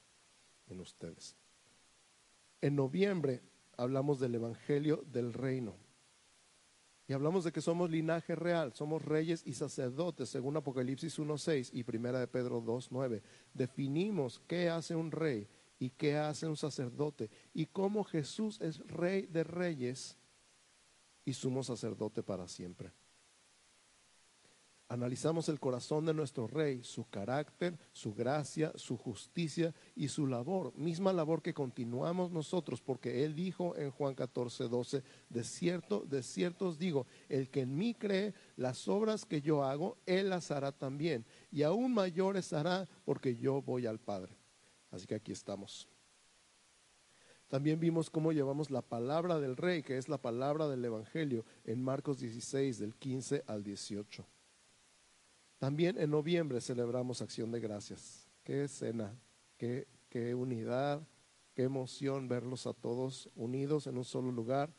en 0.69 0.79
ustedes. 0.79 1.35
En 2.61 2.77
noviembre 2.77 3.43
hablamos 3.77 4.19
del 4.19 4.35
Evangelio 4.35 5.03
del 5.11 5.33
Reino. 5.33 5.75
Y 7.07 7.13
hablamos 7.13 7.45
de 7.45 7.53
que 7.53 7.61
somos 7.61 7.89
linaje 7.89 8.35
real, 8.35 8.73
somos 8.73 9.01
reyes 9.01 9.41
y 9.45 9.53
sacerdotes, 9.53 10.27
según 10.27 10.57
Apocalipsis 10.57 11.17
1.6 11.17 11.69
y 11.71 11.83
Primera 11.83 12.19
de 12.19 12.27
Pedro 12.27 12.61
2.9. 12.61 13.21
Definimos 13.53 14.41
qué 14.45 14.69
hace 14.69 14.93
un 14.93 15.11
rey 15.11 15.47
y 15.79 15.91
qué 15.91 16.17
hace 16.17 16.47
un 16.47 16.57
sacerdote 16.57 17.29
y 17.53 17.67
cómo 17.67 18.03
Jesús 18.03 18.59
es 18.59 18.79
rey 18.87 19.25
de 19.27 19.45
reyes 19.45 20.17
y 21.23 21.31
sumo 21.31 21.63
sacerdote 21.63 22.23
para 22.23 22.47
siempre. 22.49 22.91
Analizamos 24.89 25.49
el 25.49 25.59
corazón 25.59 26.05
de 26.05 26.13
nuestro 26.13 26.47
rey, 26.47 26.81
su 26.81 27.09
carácter, 27.09 27.77
su 27.91 28.13
gracia, 28.13 28.71
su 28.75 28.95
justicia 28.95 29.75
y 29.97 30.07
su 30.07 30.27
labor, 30.27 30.73
misma 30.77 31.11
labor 31.11 31.41
que 31.41 31.53
continuamos 31.53 32.31
nosotros, 32.31 32.81
porque 32.81 33.25
él 33.25 33.35
dijo 33.35 33.75
en 33.75 33.91
Juan 33.91 34.15
14, 34.15 34.69
12, 34.69 35.03
de 35.27 35.43
cierto, 35.43 36.05
de 36.05 36.23
cierto 36.23 36.69
os 36.69 36.79
digo, 36.79 37.05
el 37.27 37.49
que 37.49 37.61
en 37.61 37.77
mí 37.77 37.95
cree, 37.95 38.33
las 38.55 38.87
obras 38.87 39.25
que 39.25 39.41
yo 39.41 39.61
hago, 39.61 39.97
él 40.05 40.29
las 40.29 40.51
hará 40.51 40.71
también, 40.71 41.25
y 41.51 41.63
aún 41.63 41.93
mayores 41.93 42.53
hará, 42.53 42.87
porque 43.03 43.35
yo 43.35 43.61
voy 43.61 43.87
al 43.87 43.99
Padre. 43.99 44.37
Así 44.89 45.05
que 45.05 45.15
aquí 45.15 45.33
estamos. 45.33 45.89
También 47.49 47.77
vimos 47.77 48.09
cómo 48.09 48.31
llevamos 48.31 48.71
la 48.71 48.81
palabra 48.81 49.37
del 49.37 49.57
rey, 49.57 49.83
que 49.83 49.97
es 49.97 50.07
la 50.07 50.17
palabra 50.17 50.69
del 50.69 50.85
Evangelio, 50.85 51.43
en 51.65 51.83
Marcos 51.83 52.19
16, 52.19 52.79
del 52.79 52.95
15 52.95 53.43
al 53.47 53.65
18. 53.65 54.25
También 55.57 55.97
en 55.99 56.11
noviembre 56.11 56.61
celebramos 56.61 57.21
Acción 57.21 57.51
de 57.51 57.59
Gracias. 57.59 58.27
Qué 58.43 58.65
escena, 58.65 59.17
qué, 59.57 59.87
qué 60.09 60.35
unidad, 60.35 61.01
qué 61.55 61.63
emoción 61.63 62.27
verlos 62.27 62.67
a 62.67 62.73
todos 62.73 63.29
unidos 63.35 63.87
en 63.87 63.97
un 63.97 64.05
solo 64.05 64.31
lugar, 64.31 64.71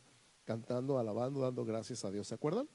cantando, 0.45 0.99
alabando, 0.99 1.41
dando 1.41 1.65
gracias 1.65 2.05
a 2.05 2.11
Dios. 2.11 2.29
¿Se 2.29 2.35
acuerdan? 2.35 2.69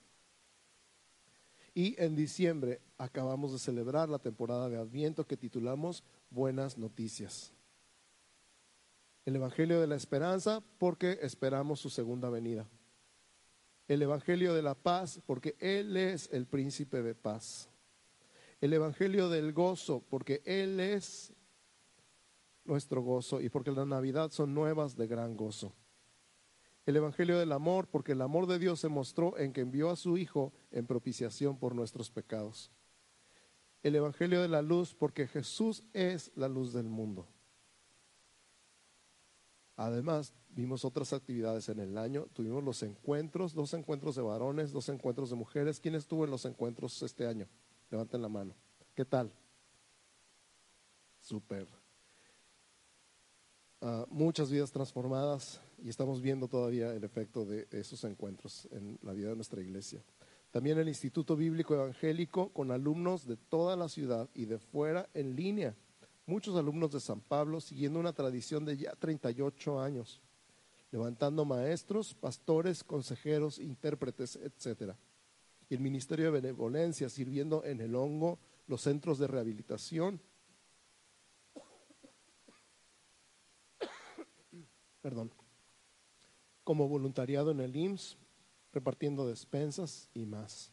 Y 1.74 2.00
en 2.00 2.15
diciembre 2.15 2.81
acabamos 2.98 3.53
de 3.53 3.60
celebrar 3.60 4.10
la 4.10 4.19
temporada 4.19 4.69
de 4.69 4.77
Adviento 4.77 5.25
que 5.25 5.38
titulamos 5.38 6.03
Buenas 6.29 6.77
Noticias. 6.77 7.53
El 9.25 9.38
Evangelio 9.38 9.79
de 9.79 9.88
la 9.88 9.95
Esperanza 9.95 10.62
porque 10.77 11.19
esperamos 11.22 11.79
su 11.79 11.89
segunda 11.89 12.29
venida. 12.29 12.67
El 13.88 14.01
Evangelio 14.01 14.53
de 14.53 14.62
la 14.62 14.75
Paz 14.75 15.22
porque 15.25 15.55
Él 15.60 15.95
es 15.95 16.29
el 16.33 16.45
príncipe 16.45 17.01
de 17.01 17.15
paz 17.15 17.69
el 18.63 18.72
Evangelio 18.72 19.27
del 19.27 19.51
gozo, 19.51 20.05
porque 20.10 20.41
Él 20.46 20.79
es 20.79 21.34
nuestro 22.63 23.01
gozo 23.01 23.41
y 23.41 23.50
porque 23.50 23.72
la 23.72 23.84
Navidad 23.84 24.32
son 24.32 24.53
nuevas 24.53 24.96
de 24.96 25.05
gran 25.05 25.36
gozo. 25.36 25.74
El 26.86 26.96
Evangelio 26.96 27.38
del 27.38 27.51
amor, 27.51 27.89
porque 27.89 28.13
el 28.13 28.22
amor 28.22 28.48
de 28.48 28.60
Dios 28.60 28.79
se 28.79 28.88
mostró 28.88 29.38
en 29.38 29.51
que 29.51 29.60
envió 29.60 29.89
a 29.89 29.98
su 29.98 30.17
Hijo 30.17 30.53
en 30.72 30.88
propiciación 30.88 31.58
por 31.58 31.75
nuestros 31.75 32.10
pecados. 32.10 32.72
El 33.82 33.98
Evangelio 33.98 34.41
de 34.41 34.48
la 34.48 34.62
luz, 34.62 34.96
porque 34.96 35.27
Jesús 35.27 35.84
es 35.91 36.32
la 36.38 36.48
luz 36.48 36.72
del 36.72 36.88
mundo. 36.88 37.27
Además, 39.75 40.34
vimos 40.48 40.86
otras 40.86 41.12
actividades 41.12 41.67
en 41.67 41.82
el 41.82 41.98
año. 41.98 42.27
Tuvimos 42.32 42.63
los 42.63 42.82
encuentros, 42.82 43.53
dos 43.53 43.74
encuentros 43.74 44.15
de 44.15 44.22
varones, 44.22 44.72
dos 44.72 44.88
encuentros 44.88 45.29
de 45.32 45.36
mujeres. 45.36 45.82
¿Quién 45.82 45.96
estuvo 45.96 46.24
en 46.24 46.32
los 46.32 46.46
encuentros 46.46 47.03
este 47.03 47.27
año? 47.27 47.50
Levanten 47.94 48.24
la 48.24 48.28
mano. 48.28 48.56
¿Qué 48.96 49.06
tal? 49.06 49.32
Súper. 51.22 51.68
Ah, 53.82 54.08
muchas 54.10 54.50
vidas 54.50 54.72
transformadas 54.72 55.62
y 55.78 55.90
estamos 55.90 56.20
viendo 56.20 56.48
todavía 56.48 56.92
el 56.92 57.04
efecto 57.04 57.46
de 57.46 57.68
esos 57.70 58.04
encuentros 58.04 58.68
en 58.72 58.98
la 59.04 59.14
vida 59.14 59.30
de 59.30 59.36
nuestra 59.36 59.62
iglesia. 59.62 60.04
También 60.50 60.80
el 60.80 60.88
Instituto 60.88 61.36
Bíblico 61.36 61.76
Evangélico 61.76 62.50
con 62.50 62.72
alumnos 62.72 63.28
de 63.28 63.38
toda 63.38 63.76
la 63.76 63.88
ciudad 63.88 64.28
y 64.34 64.46
de 64.46 64.58
fuera 64.58 65.08
en 65.14 65.36
línea. 65.36 65.76
Muchos 66.26 66.56
alumnos 66.56 66.94
de 66.94 67.00
San 67.00 67.22
Pablo 67.22 67.62
siguiendo 67.62 68.00
una 68.00 68.14
tradición 68.14 68.66
de 68.66 68.76
ya 68.76 68.96
38 68.96 69.80
años, 69.80 70.20
levantando 70.90 71.46
maestros, 71.46 72.16
pastores, 72.16 72.84
consejeros, 72.84 73.60
intérpretes, 73.60 74.36
etcétera 74.38 74.98
el 75.74 75.82
Ministerio 75.82 76.25
de 76.25 76.42
Benevolencia 76.42 77.10
sirviendo 77.10 77.63
en 77.63 77.82
el 77.82 77.96
hongo, 77.96 78.39
los 78.68 78.82
centros 78.82 79.18
de 79.20 79.27
rehabilitación. 79.27 80.22
Perdón. 85.01 85.32
Como 86.63 86.88
voluntariado 86.88 87.51
en 87.51 87.60
el 87.60 87.75
IMSS, 87.75 88.18
repartiendo 88.72 89.27
despensas 89.27 90.10
y 90.13 90.25
más. 90.25 90.72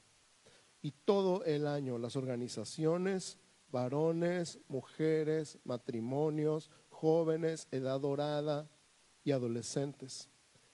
Y 0.83 0.93
todo 0.93 1.45
el 1.45 1.67
año 1.67 1.99
las 1.99 2.17
organizaciones, 2.17 3.39
varones, 3.71 4.61
mujeres, 4.69 5.59
matrimonios, 5.65 6.71
jóvenes, 6.89 7.67
edad 7.71 8.01
dorada 8.01 8.71
y 9.25 9.33
adolescentes 9.33 10.30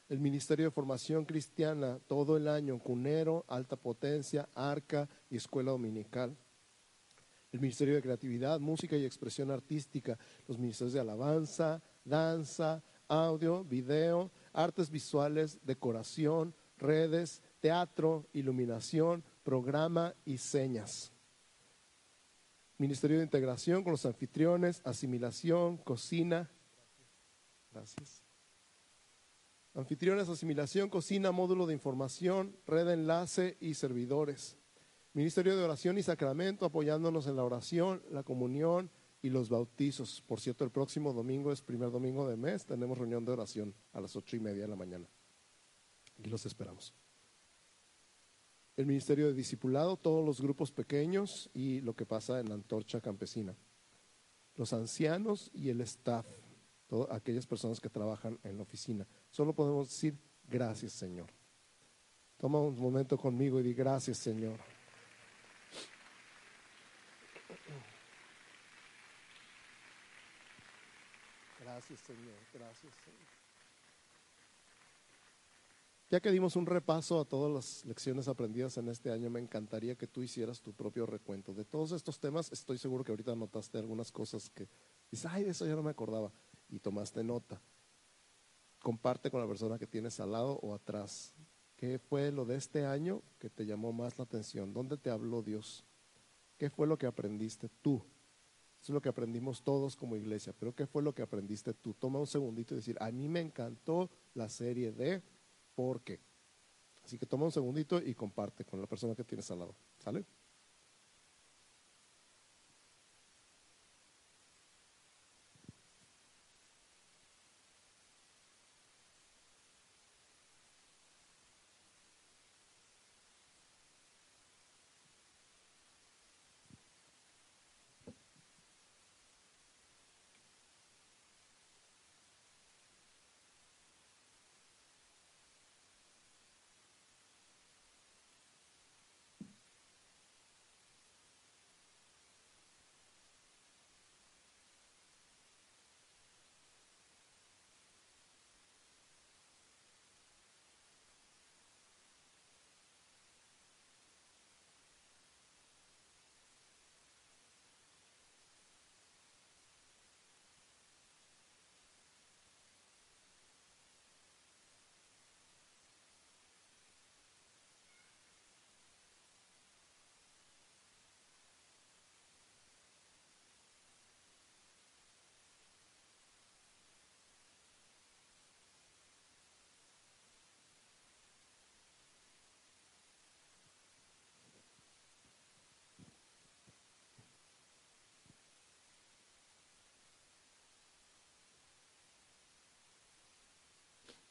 el 0.08 0.20
Ministerio 0.20 0.66
de 0.66 0.70
Formación 0.70 1.24
Cristiana 1.24 1.98
todo 2.06 2.36
el 2.36 2.48
año, 2.48 2.78
Cunero, 2.78 3.44
Alta 3.48 3.76
Potencia, 3.76 4.48
Arca 4.54 5.08
y 5.28 5.36
Escuela 5.36 5.72
Dominical. 5.72 6.36
El 7.52 7.60
Ministerio 7.60 7.94
de 7.94 8.02
Creatividad, 8.02 8.60
Música 8.60 8.96
y 8.96 9.04
Expresión 9.04 9.50
Artística, 9.50 10.18
los 10.46 10.58
ministerios 10.58 10.92
de 10.92 11.00
Alabanza, 11.00 11.82
Danza, 12.04 12.82
Audio, 13.08 13.64
Video, 13.64 14.30
Artes 14.52 14.90
Visuales, 14.90 15.58
Decoración, 15.62 16.54
Redes, 16.76 17.42
Teatro, 17.60 18.26
Iluminación, 18.32 19.24
Programa 19.42 20.14
y 20.24 20.38
Señas. 20.38 21.12
Ministerio 22.78 23.18
de 23.18 23.24
Integración 23.24 23.82
con 23.82 23.92
los 23.92 24.04
anfitriones, 24.04 24.82
Asimilación, 24.84 25.78
Cocina. 25.78 26.50
Gracias 27.72 28.25
Anfitriones, 29.76 30.30
asimilación, 30.30 30.88
cocina, 30.88 31.32
módulo 31.32 31.66
de 31.66 31.74
información, 31.74 32.56
red 32.66 32.86
de 32.86 32.94
enlace 32.94 33.58
y 33.60 33.74
servidores. 33.74 34.56
Ministerio 35.12 35.54
de 35.54 35.62
Oración 35.62 35.98
y 35.98 36.02
Sacramento 36.02 36.64
apoyándonos 36.64 37.26
en 37.26 37.36
la 37.36 37.44
oración, 37.44 38.02
la 38.10 38.22
comunión 38.22 38.90
y 39.20 39.28
los 39.28 39.50
bautizos. 39.50 40.22
Por 40.26 40.40
cierto, 40.40 40.64
el 40.64 40.70
próximo 40.70 41.12
domingo 41.12 41.52
es 41.52 41.60
primer 41.60 41.90
domingo 41.90 42.26
de 42.26 42.38
mes, 42.38 42.64
tenemos 42.64 42.96
reunión 42.96 43.26
de 43.26 43.32
oración 43.32 43.74
a 43.92 44.00
las 44.00 44.16
ocho 44.16 44.34
y 44.34 44.40
media 44.40 44.62
de 44.62 44.68
la 44.68 44.76
mañana. 44.76 45.06
Y 46.16 46.24
los 46.30 46.46
esperamos. 46.46 46.94
el 48.78 48.86
Ministerio 48.86 49.26
de 49.26 49.34
Discipulado, 49.34 49.98
todos 49.98 50.24
los 50.24 50.40
grupos 50.40 50.72
pequeños 50.72 51.50
y 51.52 51.82
lo 51.82 51.94
que 51.94 52.06
pasa 52.06 52.40
en 52.40 52.48
la 52.48 52.54
antorcha 52.54 53.02
campesina. 53.02 53.54
Los 54.54 54.72
ancianos 54.72 55.50
y 55.52 55.68
el 55.68 55.82
staff, 55.82 56.26
todas 56.86 57.14
aquellas 57.14 57.46
personas 57.46 57.78
que 57.78 57.90
trabajan 57.90 58.38
en 58.42 58.56
la 58.56 58.62
oficina. 58.62 59.06
Solo 59.36 59.52
podemos 59.52 59.90
decir 59.90 60.16
gracias 60.48 60.94
Señor. 60.94 61.26
Toma 62.38 62.58
un 62.58 62.80
momento 62.80 63.18
conmigo 63.18 63.60
y 63.60 63.64
di 63.64 63.74
gracias 63.74 64.16
Señor. 64.16 64.58
Gracias 71.60 72.00
Señor, 72.00 72.38
gracias 72.54 72.94
Señor. 73.04 73.28
Ya 76.08 76.20
que 76.20 76.30
dimos 76.30 76.56
un 76.56 76.64
repaso 76.64 77.20
a 77.20 77.26
todas 77.26 77.52
las 77.52 77.84
lecciones 77.84 78.28
aprendidas 78.28 78.78
en 78.78 78.88
este 78.88 79.10
año, 79.10 79.28
me 79.28 79.40
encantaría 79.40 79.96
que 79.96 80.06
tú 80.06 80.22
hicieras 80.22 80.62
tu 80.62 80.72
propio 80.72 81.04
recuento. 81.04 81.52
De 81.52 81.66
todos 81.66 81.92
estos 81.92 82.18
temas, 82.18 82.50
estoy 82.52 82.78
seguro 82.78 83.04
que 83.04 83.12
ahorita 83.12 83.36
notaste 83.36 83.76
algunas 83.76 84.10
cosas 84.10 84.48
que 84.48 84.66
dices, 85.10 85.26
ay, 85.30 85.44
de 85.44 85.50
eso 85.50 85.66
ya 85.66 85.74
no 85.74 85.82
me 85.82 85.90
acordaba, 85.90 86.32
y 86.70 86.78
tomaste 86.78 87.22
nota. 87.22 87.60
Comparte 88.86 89.32
con 89.32 89.40
la 89.40 89.48
persona 89.48 89.80
que 89.80 89.86
tienes 89.88 90.20
al 90.20 90.30
lado 90.30 90.60
o 90.62 90.72
atrás. 90.72 91.34
¿Qué 91.74 91.98
fue 91.98 92.30
lo 92.30 92.44
de 92.44 92.54
este 92.54 92.86
año 92.86 93.20
que 93.40 93.50
te 93.50 93.66
llamó 93.66 93.92
más 93.92 94.16
la 94.16 94.22
atención? 94.22 94.72
¿Dónde 94.72 94.96
te 94.96 95.10
habló 95.10 95.42
Dios? 95.42 95.84
¿Qué 96.56 96.70
fue 96.70 96.86
lo 96.86 96.96
que 96.96 97.06
aprendiste 97.06 97.68
tú? 97.82 97.96
Eso 98.80 98.92
es 98.92 98.94
lo 98.94 99.02
que 99.02 99.08
aprendimos 99.08 99.64
todos 99.64 99.96
como 99.96 100.14
iglesia, 100.14 100.54
pero 100.56 100.72
¿qué 100.72 100.86
fue 100.86 101.02
lo 101.02 101.12
que 101.12 101.22
aprendiste 101.22 101.74
tú? 101.74 101.94
Toma 101.94 102.20
un 102.20 102.28
segundito 102.28 102.74
y 102.74 102.76
decir, 102.76 102.96
a 103.00 103.10
mí 103.10 103.28
me 103.28 103.40
encantó 103.40 104.08
la 104.34 104.48
serie 104.48 104.92
de 104.92 105.20
por 105.74 106.02
qué. 106.02 106.20
Así 107.04 107.18
que 107.18 107.26
toma 107.26 107.46
un 107.46 107.50
segundito 107.50 108.00
y 108.00 108.14
comparte 108.14 108.64
con 108.64 108.80
la 108.80 108.86
persona 108.86 109.16
que 109.16 109.24
tienes 109.24 109.50
al 109.50 109.58
lado. 109.58 109.74
¿Sale? 109.98 110.24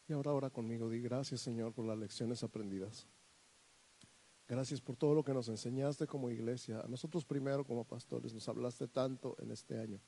Y 0.07 0.13
ahora 0.13 0.33
ora 0.33 0.49
conmigo, 0.49 0.89
di 0.89 1.01
gracias 1.01 1.41
Señor 1.41 1.73
por 1.73 1.85
las 1.85 1.97
lecciones 1.97 2.43
aprendidas. 2.43 3.07
Gracias 4.47 4.79
por 4.79 4.95
todo 4.95 5.15
lo 5.15 5.23
que 5.23 5.33
nos 5.33 5.49
enseñaste 5.49 6.05
como 6.05 6.29
iglesia. 6.29 6.81
A 6.81 6.87
nosotros 6.87 7.25
primero 7.25 7.65
como 7.65 7.83
pastores 7.83 8.33
nos 8.33 8.47
hablaste 8.47 8.87
tanto 8.87 9.35
en 9.39 9.51
este 9.51 9.79
año. 9.79 9.99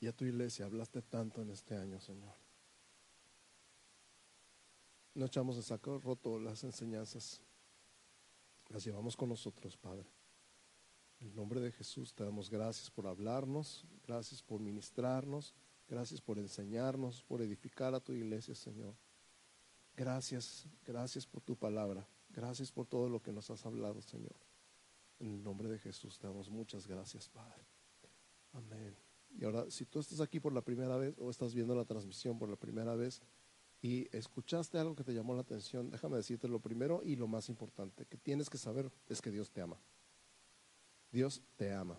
Y 0.00 0.06
a 0.06 0.12
tu 0.12 0.26
iglesia 0.26 0.66
hablaste 0.66 1.00
tanto 1.00 1.40
en 1.40 1.50
este 1.50 1.74
año, 1.74 1.98
Señor. 2.00 2.34
No 5.14 5.24
echamos 5.24 5.56
de 5.56 5.62
saco 5.62 5.98
roto 5.98 6.38
las 6.38 6.62
enseñanzas. 6.62 7.40
Las 8.68 8.84
llevamos 8.84 9.16
con 9.16 9.30
nosotros, 9.30 9.76
Padre. 9.78 10.06
En 11.20 11.28
el 11.28 11.34
nombre 11.34 11.60
de 11.60 11.72
Jesús 11.72 12.14
te 12.14 12.22
damos 12.22 12.50
gracias 12.50 12.90
por 12.90 13.06
hablarnos, 13.06 13.84
gracias 14.06 14.42
por 14.42 14.60
ministrarnos. 14.60 15.54
Gracias 15.88 16.20
por 16.20 16.38
enseñarnos, 16.38 17.22
por 17.22 17.40
edificar 17.40 17.94
a 17.94 18.00
tu 18.00 18.12
iglesia, 18.12 18.54
Señor. 18.54 18.94
Gracias, 19.96 20.66
gracias 20.84 21.26
por 21.26 21.42
tu 21.42 21.56
palabra. 21.56 22.06
Gracias 22.28 22.70
por 22.70 22.86
todo 22.86 23.08
lo 23.08 23.22
que 23.22 23.32
nos 23.32 23.48
has 23.50 23.64
hablado, 23.64 24.02
Señor. 24.02 24.36
En 25.18 25.28
el 25.28 25.42
nombre 25.42 25.68
de 25.68 25.78
Jesús 25.78 26.18
te 26.18 26.26
damos 26.26 26.50
muchas 26.50 26.86
gracias, 26.86 27.28
Padre. 27.30 27.66
Amén. 28.52 28.94
Y 29.30 29.44
ahora, 29.44 29.70
si 29.70 29.86
tú 29.86 29.98
estás 29.98 30.20
aquí 30.20 30.38
por 30.38 30.52
la 30.52 30.60
primera 30.60 30.96
vez 30.98 31.14
o 31.18 31.30
estás 31.30 31.54
viendo 31.54 31.74
la 31.74 31.86
transmisión 31.86 32.38
por 32.38 32.50
la 32.50 32.56
primera 32.56 32.94
vez 32.94 33.22
y 33.80 34.14
escuchaste 34.14 34.78
algo 34.78 34.94
que 34.94 35.04
te 35.04 35.14
llamó 35.14 35.34
la 35.34 35.40
atención, 35.40 35.90
déjame 35.90 36.18
decirte 36.18 36.48
lo 36.48 36.60
primero 36.60 37.00
y 37.02 37.16
lo 37.16 37.28
más 37.28 37.48
importante 37.48 38.04
que 38.04 38.18
tienes 38.18 38.50
que 38.50 38.58
saber 38.58 38.92
es 39.08 39.22
que 39.22 39.30
Dios 39.30 39.50
te 39.50 39.62
ama. 39.62 39.80
Dios 41.10 41.42
te 41.56 41.72
ama 41.72 41.98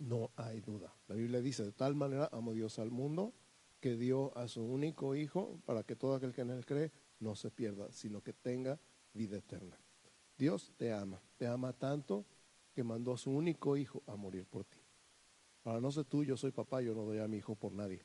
no 0.00 0.32
hay 0.36 0.60
duda. 0.60 0.92
La 1.08 1.14
Biblia 1.14 1.40
dice, 1.40 1.62
de 1.64 1.72
tal 1.72 1.94
manera 1.94 2.28
amó 2.32 2.52
Dios 2.52 2.78
al 2.78 2.90
mundo 2.90 3.32
que 3.80 3.96
dio 3.96 4.36
a 4.36 4.48
su 4.48 4.62
único 4.62 5.14
Hijo 5.14 5.60
para 5.64 5.82
que 5.82 5.96
todo 5.96 6.14
aquel 6.14 6.32
que 6.32 6.40
en 6.40 6.50
él 6.50 6.66
cree 6.66 6.90
no 7.20 7.36
se 7.36 7.50
pierda, 7.50 7.90
sino 7.92 8.22
que 8.22 8.32
tenga 8.32 8.78
vida 9.14 9.36
eterna. 9.38 9.78
Dios 10.36 10.72
te 10.76 10.92
ama, 10.92 11.20
te 11.36 11.46
ama 11.46 11.72
tanto 11.72 12.24
que 12.74 12.82
mandó 12.82 13.12
a 13.12 13.18
su 13.18 13.30
único 13.30 13.76
Hijo 13.76 14.02
a 14.06 14.16
morir 14.16 14.46
por 14.46 14.64
ti. 14.64 14.78
Ahora 15.64 15.80
no 15.80 15.92
sé 15.92 16.04
tú, 16.04 16.24
yo 16.24 16.36
soy 16.36 16.50
papá, 16.50 16.80
yo 16.80 16.94
no 16.94 17.04
doy 17.04 17.18
a 17.18 17.28
mi 17.28 17.36
hijo 17.36 17.54
por 17.54 17.72
nadie. 17.72 18.02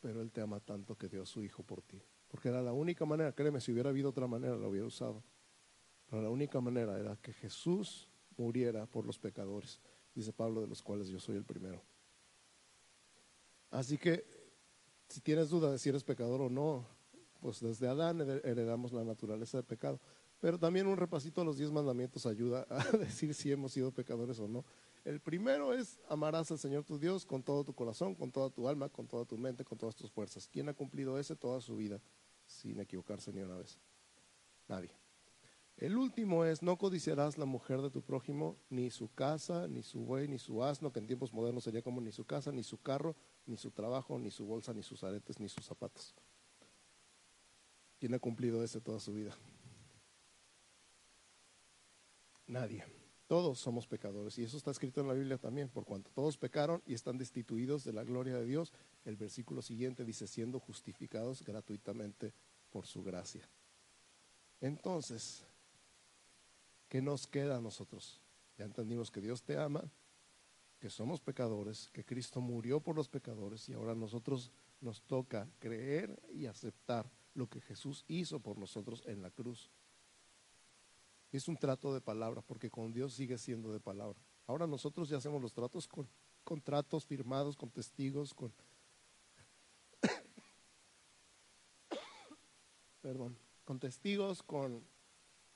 Pero 0.00 0.22
Él 0.22 0.30
te 0.32 0.40
ama 0.40 0.60
tanto 0.60 0.96
que 0.96 1.08
dio 1.08 1.22
a 1.22 1.26
su 1.26 1.42
Hijo 1.42 1.62
por 1.62 1.82
ti. 1.82 2.00
Porque 2.28 2.48
era 2.48 2.62
la 2.62 2.72
única 2.72 3.04
manera, 3.04 3.32
créeme, 3.32 3.60
si 3.60 3.72
hubiera 3.72 3.90
habido 3.90 4.10
otra 4.10 4.26
manera, 4.26 4.56
lo 4.56 4.70
hubiera 4.70 4.86
usado. 4.86 5.22
Pero 6.08 6.22
la 6.22 6.30
única 6.30 6.60
manera 6.60 6.98
era 6.98 7.16
que 7.16 7.32
Jesús 7.34 8.08
muriera 8.36 8.86
por 8.86 9.06
los 9.06 9.18
pecadores 9.18 9.80
dice 10.16 10.32
Pablo, 10.32 10.62
de 10.62 10.66
los 10.66 10.82
cuales 10.82 11.08
yo 11.08 11.20
soy 11.20 11.36
el 11.36 11.44
primero. 11.44 11.82
Así 13.70 13.98
que, 13.98 14.24
si 15.08 15.20
tienes 15.20 15.50
duda 15.50 15.70
de 15.70 15.78
si 15.78 15.90
eres 15.90 16.02
pecador 16.02 16.40
o 16.40 16.50
no, 16.50 16.86
pues 17.40 17.60
desde 17.60 17.86
Adán 17.86 18.20
heredamos 18.42 18.92
la 18.92 19.04
naturaleza 19.04 19.58
de 19.58 19.62
pecado. 19.62 20.00
Pero 20.40 20.58
también 20.58 20.86
un 20.86 20.96
repasito 20.96 21.40
a 21.40 21.44
los 21.44 21.56
diez 21.56 21.70
mandamientos 21.70 22.26
ayuda 22.26 22.66
a 22.68 22.82
decir 22.96 23.34
si 23.34 23.52
hemos 23.52 23.72
sido 23.72 23.92
pecadores 23.92 24.38
o 24.40 24.48
no. 24.48 24.64
El 25.04 25.20
primero 25.20 25.72
es 25.72 26.00
amarás 26.08 26.50
al 26.50 26.58
Señor 26.58 26.84
tu 26.84 26.98
Dios 26.98 27.24
con 27.24 27.42
todo 27.42 27.62
tu 27.62 27.74
corazón, 27.74 28.14
con 28.14 28.32
toda 28.32 28.50
tu 28.50 28.68
alma, 28.68 28.88
con 28.88 29.06
toda 29.06 29.24
tu 29.24 29.38
mente, 29.38 29.64
con 29.64 29.78
todas 29.78 29.94
tus 29.94 30.10
fuerzas. 30.10 30.48
¿Quién 30.48 30.68
ha 30.68 30.74
cumplido 30.74 31.18
ese 31.18 31.36
toda 31.36 31.60
su 31.60 31.76
vida 31.76 32.00
sin 32.46 32.80
equivocarse 32.80 33.32
ni 33.32 33.40
una 33.40 33.56
vez? 33.56 33.78
Nadie. 34.66 35.05
El 35.76 35.98
último 35.98 36.46
es, 36.46 36.62
no 36.62 36.78
codiciarás 36.78 37.36
la 37.36 37.44
mujer 37.44 37.82
de 37.82 37.90
tu 37.90 38.00
prójimo, 38.00 38.56
ni 38.70 38.90
su 38.90 39.12
casa, 39.12 39.68
ni 39.68 39.82
su 39.82 40.00
buey, 40.00 40.26
ni 40.26 40.38
su 40.38 40.64
asno, 40.64 40.90
que 40.90 41.00
en 41.00 41.06
tiempos 41.06 41.34
modernos 41.34 41.64
sería 41.64 41.82
como 41.82 42.00
ni 42.00 42.12
su 42.12 42.24
casa, 42.24 42.50
ni 42.50 42.62
su 42.62 42.80
carro, 42.80 43.14
ni 43.44 43.58
su 43.58 43.70
trabajo, 43.70 44.18
ni 44.18 44.30
su 44.30 44.46
bolsa, 44.46 44.72
ni 44.72 44.82
sus 44.82 45.04
aretes, 45.04 45.38
ni 45.38 45.50
sus 45.50 45.66
zapatos. 45.66 46.14
¿Quién 47.98 48.14
ha 48.14 48.18
cumplido 48.18 48.62
ese 48.62 48.80
toda 48.80 49.00
su 49.00 49.12
vida? 49.12 49.36
Nadie. 52.46 52.84
Todos 53.26 53.58
somos 53.58 53.88
pecadores 53.88 54.38
y 54.38 54.44
eso 54.44 54.56
está 54.56 54.70
escrito 54.70 55.00
en 55.00 55.08
la 55.08 55.14
Biblia 55.14 55.36
también, 55.36 55.68
por 55.68 55.84
cuanto 55.84 56.10
todos 56.12 56.38
pecaron 56.38 56.80
y 56.86 56.94
están 56.94 57.18
destituidos 57.18 57.82
de 57.84 57.92
la 57.92 58.04
gloria 58.04 58.36
de 58.36 58.44
Dios. 58.46 58.72
El 59.04 59.16
versículo 59.16 59.62
siguiente 59.62 60.04
dice, 60.04 60.26
siendo 60.28 60.60
justificados 60.60 61.42
gratuitamente 61.42 62.32
por 62.70 62.86
su 62.86 63.02
gracia. 63.02 63.48
Entonces, 64.60 65.44
¿Qué 66.96 67.02
nos 67.02 67.26
queda 67.26 67.58
a 67.58 67.60
nosotros? 67.60 68.22
Ya 68.56 68.64
entendimos 68.64 69.10
que 69.10 69.20
Dios 69.20 69.42
te 69.42 69.58
ama, 69.58 69.84
que 70.78 70.88
somos 70.88 71.20
pecadores, 71.20 71.90
que 71.90 72.06
Cristo 72.06 72.40
murió 72.40 72.80
por 72.80 72.96
los 72.96 73.06
pecadores 73.06 73.68
y 73.68 73.74
ahora 73.74 73.92
a 73.92 73.94
nosotros 73.94 74.50
nos 74.80 75.02
toca 75.02 75.46
creer 75.58 76.18
y 76.32 76.46
aceptar 76.46 77.12
lo 77.34 77.50
que 77.50 77.60
Jesús 77.60 78.06
hizo 78.08 78.40
por 78.40 78.56
nosotros 78.56 79.02
en 79.04 79.20
la 79.20 79.30
cruz. 79.30 79.70
Es 81.32 81.48
un 81.48 81.58
trato 81.58 81.92
de 81.92 82.00
palabra, 82.00 82.40
porque 82.40 82.70
con 82.70 82.94
Dios 82.94 83.12
sigue 83.12 83.36
siendo 83.36 83.74
de 83.74 83.80
palabra. 83.80 84.18
Ahora 84.46 84.66
nosotros 84.66 85.10
ya 85.10 85.18
hacemos 85.18 85.42
los 85.42 85.52
tratos 85.52 85.86
con 85.86 86.08
contratos 86.44 87.04
firmados, 87.04 87.58
con 87.58 87.68
testigos, 87.68 88.32
con... 88.32 88.54
Perdón, 93.02 93.36
con 93.66 93.78
testigos, 93.78 94.42
con 94.42 94.95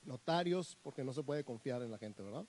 notarios, 0.02 0.76
porque 0.82 1.04
no 1.04 1.12
se 1.12 1.22
puede 1.22 1.44
confiar 1.44 1.82
en 1.82 1.90
la 1.90 1.98
gente, 1.98 2.22
¿verdad? 2.22 2.46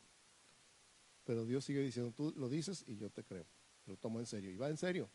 Pero 1.23 1.45
Dios 1.45 1.65
sigue 1.65 1.81
diciendo, 1.81 2.11
tú 2.11 2.33
lo 2.35 2.49
dices 2.49 2.83
y 2.87 2.97
yo 2.97 3.09
te 3.09 3.23
creo, 3.23 3.45
lo 3.85 3.97
tomo 3.97 4.19
en 4.19 4.25
serio, 4.25 4.51
y 4.51 4.57
va 4.57 4.69
en 4.69 4.77
serio. 4.77 5.09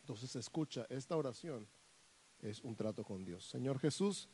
Entonces 0.00 0.36
escucha, 0.36 0.86
esta 0.88 1.16
oración 1.16 1.66
es 2.40 2.62
un 2.62 2.76
trato 2.76 3.04
con 3.04 3.24
Dios. 3.24 3.44
Señor 3.48 3.78
Jesús, 3.78 4.28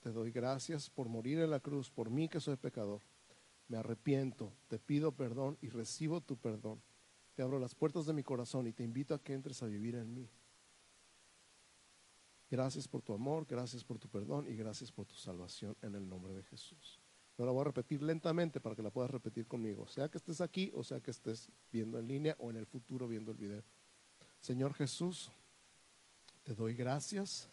te 0.00 0.12
doy 0.12 0.30
gracias 0.30 0.90
por 0.90 1.08
morir 1.08 1.38
en 1.38 1.50
la 1.50 1.60
cruz, 1.60 1.90
por 1.90 2.10
mí 2.10 2.28
que 2.28 2.40
soy 2.40 2.56
pecador. 2.56 3.02
Me 3.68 3.76
arrepiento, 3.76 4.52
te 4.68 4.78
pido 4.78 5.12
perdón 5.12 5.58
y 5.60 5.68
recibo 5.68 6.20
tu 6.20 6.36
perdón. 6.36 6.82
Te 7.34 7.42
abro 7.42 7.58
las 7.58 7.74
puertas 7.74 8.06
de 8.06 8.12
mi 8.12 8.22
corazón 8.22 8.66
y 8.66 8.72
te 8.72 8.84
invito 8.84 9.14
a 9.14 9.22
que 9.22 9.32
entres 9.32 9.62
a 9.62 9.66
vivir 9.66 9.94
en 9.96 10.12
mí. 10.12 10.28
Gracias 12.54 12.86
por 12.86 13.02
tu 13.02 13.12
amor, 13.12 13.46
gracias 13.48 13.82
por 13.82 13.98
tu 13.98 14.08
perdón 14.08 14.46
y 14.46 14.54
gracias 14.54 14.92
por 14.92 15.06
tu 15.06 15.16
salvación 15.16 15.76
en 15.82 15.96
el 15.96 16.08
nombre 16.08 16.32
de 16.34 16.44
Jesús. 16.44 17.00
Yo 17.36 17.44
la 17.44 17.50
voy 17.50 17.62
a 17.62 17.64
repetir 17.64 18.00
lentamente 18.00 18.60
para 18.60 18.76
que 18.76 18.82
la 18.84 18.92
puedas 18.92 19.10
repetir 19.10 19.48
conmigo, 19.48 19.88
sea 19.88 20.08
que 20.08 20.18
estés 20.18 20.40
aquí 20.40 20.70
o 20.72 20.84
sea 20.84 21.00
que 21.00 21.10
estés 21.10 21.48
viendo 21.72 21.98
en 21.98 22.06
línea 22.06 22.36
o 22.38 22.50
en 22.50 22.56
el 22.56 22.66
futuro 22.66 23.08
viendo 23.08 23.32
el 23.32 23.38
video. 23.38 23.64
Señor 24.40 24.72
Jesús, 24.72 25.32
te 26.44 26.54
doy 26.54 26.74
gracias 26.74 27.50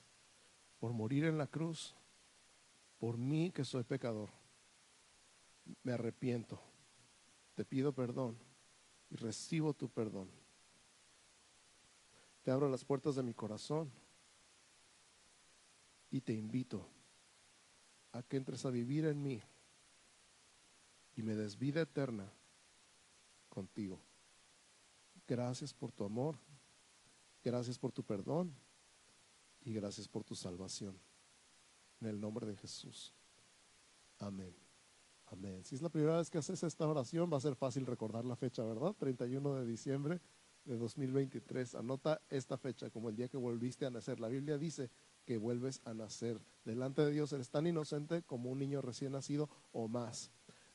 por 0.78 0.94
morir 0.94 1.26
en 1.26 1.40
la 1.40 1.48
cruz, 1.48 1.96
por 3.00 3.18
mí 3.18 3.50
que 3.50 3.66
soy 3.66 3.84
pecador. 3.84 4.30
Me 5.82 5.94
arrepiento, 5.94 6.62
te 7.56 7.66
pido 7.66 7.92
perdón 7.92 8.38
y 9.10 9.16
recibo 9.16 9.74
tu 9.74 9.90
perdón. 9.90 10.30
Te 12.44 12.52
abro 12.52 12.70
las 12.70 12.86
puertas 12.86 13.16
de 13.16 13.24
mi 13.24 13.34
corazón 13.34 13.92
y 16.12 16.22
te 16.22 16.34
invito 16.34 16.86
a 18.12 18.22
que 18.22 18.38
entres 18.38 18.66
a 18.66 18.70
vivir 18.70 19.06
en 19.06 19.24
mí 19.24 19.42
y 21.16 21.24
me 21.24 21.36
des 21.36 21.58
vida 21.58 21.82
eterna 21.82 22.32
contigo. 23.50 24.00
Gracias 25.28 25.74
por 25.74 25.92
tu 25.92 26.04
amor, 26.04 26.38
gracias 27.44 27.80
por 27.80 27.92
tu 27.92 28.04
perdón 28.04 28.54
y 29.64 29.74
gracias 29.74 30.08
por 30.08 30.24
tu 30.24 30.36
salvación. 30.36 31.00
En 32.02 32.08
el 32.08 32.20
nombre 32.20 32.46
de 32.46 32.58
Jesús. 32.58 33.14
Amén. 34.20 34.54
Amén. 35.28 35.64
Si 35.64 35.76
es 35.76 35.82
la 35.82 35.90
primera 35.90 36.18
vez 36.18 36.30
que 36.30 36.40
haces 36.40 36.62
esta 36.64 36.86
oración, 36.86 37.32
va 37.32 37.38
a 37.38 37.42
ser 37.42 37.56
fácil 37.56 37.86
recordar 37.86 38.26
la 38.26 38.36
fecha, 38.36 38.64
¿verdad? 38.64 38.94
31 38.98 39.56
de 39.56 39.66
diciembre 39.66 40.20
de 40.66 40.78
2023. 40.78 41.76
Anota 41.76 42.22
esta 42.30 42.58
fecha 42.58 42.90
como 42.90 43.10
el 43.10 43.16
día 43.16 43.30
que 43.30 43.38
volviste 43.38 43.86
a 43.86 43.90
nacer. 43.90 44.20
La 44.20 44.28
Biblia 44.28 44.58
dice 44.58 44.90
que 45.32 45.38
vuelves 45.38 45.80
a 45.86 45.94
nacer. 45.94 46.42
Delante 46.66 47.06
de 47.06 47.12
Dios 47.12 47.32
eres 47.32 47.50
tan 47.50 47.66
inocente 47.66 48.22
como 48.22 48.52
un 48.52 48.60
niño 48.60 48.82
recién 48.82 49.14
nacido 49.14 49.50
o 49.72 49.88
más. 49.88 50.30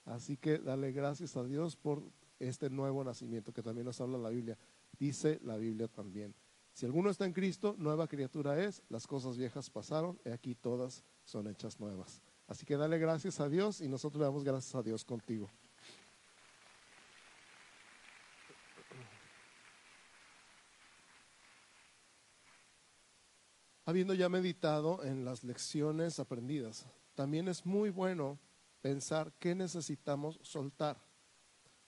Así 0.06 0.38
que 0.38 0.56
dale 0.56 0.92
gracias 0.92 1.36
a 1.36 1.44
Dios 1.44 1.76
por 1.76 2.02
este 2.38 2.70
nuevo 2.70 3.04
nacimiento 3.04 3.52
que 3.52 3.62
también 3.62 3.84
nos 3.84 4.00
habla 4.00 4.16
la 4.16 4.30
Biblia. 4.30 4.56
Dice 4.98 5.40
la 5.44 5.58
Biblia 5.58 5.88
también. 5.88 6.34
Si 6.72 6.86
alguno 6.86 7.10
está 7.10 7.26
en 7.26 7.34
Cristo, 7.34 7.74
nueva 7.76 8.08
criatura 8.08 8.64
es, 8.64 8.82
las 8.88 9.06
cosas 9.06 9.36
viejas 9.36 9.68
pasaron, 9.68 10.18
y 10.24 10.30
aquí 10.30 10.54
todas 10.54 11.04
son 11.26 11.48
hechas 11.48 11.78
nuevas. 11.78 12.22
Así 12.46 12.64
que 12.64 12.78
dale 12.78 12.98
gracias 12.98 13.40
a 13.40 13.50
Dios 13.50 13.82
y 13.82 13.88
nosotros 13.88 14.20
le 14.20 14.24
damos 14.24 14.42
gracias 14.42 14.74
a 14.74 14.82
Dios 14.82 15.04
contigo. 15.04 15.50
Habiendo 23.86 24.14
ya 24.14 24.28
meditado 24.28 25.02
en 25.04 25.24
las 25.24 25.44
lecciones 25.44 26.18
aprendidas, 26.18 26.84
también 27.14 27.48
es 27.48 27.64
muy 27.64 27.90
bueno 27.90 28.38
pensar 28.82 29.32
qué 29.38 29.54
necesitamos 29.54 30.40
soltar 30.42 31.00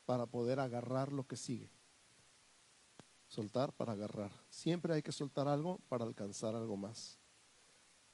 para 0.06 0.24
poder 0.24 0.60
agarrar 0.60 1.12
lo 1.12 1.26
que 1.26 1.36
sigue. 1.36 1.68
Soltar 3.26 3.72
para 3.72 3.92
agarrar. 3.92 4.30
Siempre 4.48 4.94
hay 4.94 5.02
que 5.02 5.12
soltar 5.12 5.48
algo 5.48 5.80
para 5.88 6.04
alcanzar 6.04 6.54
algo 6.54 6.76
más. 6.76 7.18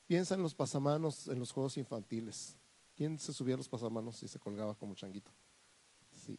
Piensa 0.06 0.34
en 0.34 0.42
los 0.42 0.54
pasamanos 0.54 1.28
en 1.28 1.38
los 1.38 1.52
juegos 1.52 1.76
infantiles. 1.76 2.56
¿Quién 2.96 3.18
se 3.18 3.34
subía 3.34 3.54
a 3.54 3.58
los 3.58 3.68
pasamanos 3.68 4.22
y 4.22 4.28
se 4.28 4.38
colgaba 4.38 4.74
como 4.74 4.94
changuito? 4.94 5.30
Sí. 6.10 6.38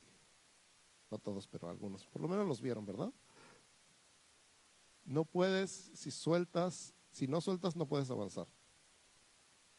No 1.11 1.19
todos, 1.19 1.47
pero 1.47 1.69
algunos. 1.69 2.07
Por 2.07 2.23
lo 2.23 2.27
menos 2.27 2.47
los 2.47 2.59
vieron, 2.59 2.85
¿verdad? 2.85 3.13
No 5.05 5.25
puedes, 5.25 5.91
si 5.93 6.09
sueltas 6.09 6.94
si 7.15 7.27
no 7.27 7.39
sueltas, 7.39 7.77
no 7.77 7.87
puedes 7.87 8.11
avanzar. 8.11 8.45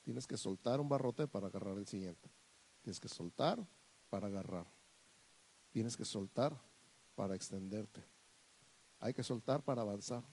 Tienes 0.00 0.26
que 0.26 0.38
soltar 0.38 0.80
un 0.80 0.88
barrote 0.88 1.28
para 1.28 1.48
agarrar 1.48 1.76
el 1.76 1.86
siguiente. 1.86 2.30
Tienes 2.80 2.98
que 2.98 3.08
soltar 3.08 3.62
para 4.08 4.28
agarrar. 4.28 4.66
Tienes 5.70 5.98
que 5.98 6.06
soltar 6.06 6.58
para 7.14 7.34
extenderte. 7.34 8.02
Hay 9.00 9.12
que 9.12 9.22
soltar 9.22 9.62
para 9.62 9.82
avanzar. 9.82 10.24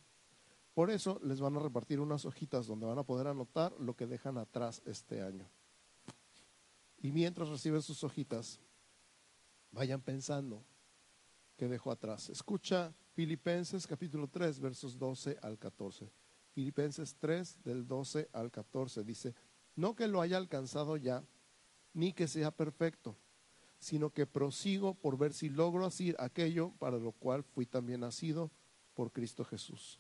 Por 0.73 0.91
eso 0.91 1.19
les 1.23 1.41
van 1.41 1.57
a 1.57 1.59
repartir 1.59 1.99
unas 1.99 2.23
hojitas 2.23 2.67
donde 2.67 2.85
van 2.85 2.97
a 2.97 3.03
poder 3.03 3.27
anotar 3.27 3.73
lo 3.81 3.97
que 3.97 4.07
dejan 4.07 4.37
atrás 4.37 4.81
este 4.85 5.21
año. 5.21 5.45
Y 6.99 7.11
mientras 7.11 7.49
reciben 7.49 7.81
sus 7.81 8.01
hojitas, 8.05 8.61
vayan 9.71 9.99
pensando 9.99 10.63
qué 11.57 11.67
dejó 11.67 11.91
atrás. 11.91 12.29
Escucha 12.29 12.93
Filipenses 13.11 13.85
capítulo 13.87 14.29
3, 14.29 14.61
versos 14.61 14.97
12 14.97 15.37
al 15.41 15.59
14. 15.59 16.22
Filipenses 16.53 17.15
3 17.19 17.63
del 17.63 17.87
12 17.87 18.29
al 18.31 18.51
14 18.51 19.03
dice, 19.03 19.33
no 19.75 19.95
que 19.95 20.07
lo 20.07 20.21
haya 20.21 20.37
alcanzado 20.37 20.97
ya, 20.97 21.23
ni 21.93 22.13
que 22.13 22.27
sea 22.27 22.51
perfecto, 22.51 23.17
sino 23.79 24.11
que 24.11 24.25
prosigo 24.25 24.93
por 24.93 25.17
ver 25.17 25.33
si 25.33 25.49
logro 25.49 25.85
hacer 25.85 26.15
aquello 26.19 26.71
para 26.79 26.97
lo 26.97 27.11
cual 27.11 27.43
fui 27.43 27.65
también 27.65 28.01
nacido 28.01 28.51
por 28.93 29.11
Cristo 29.11 29.43
Jesús. 29.43 29.99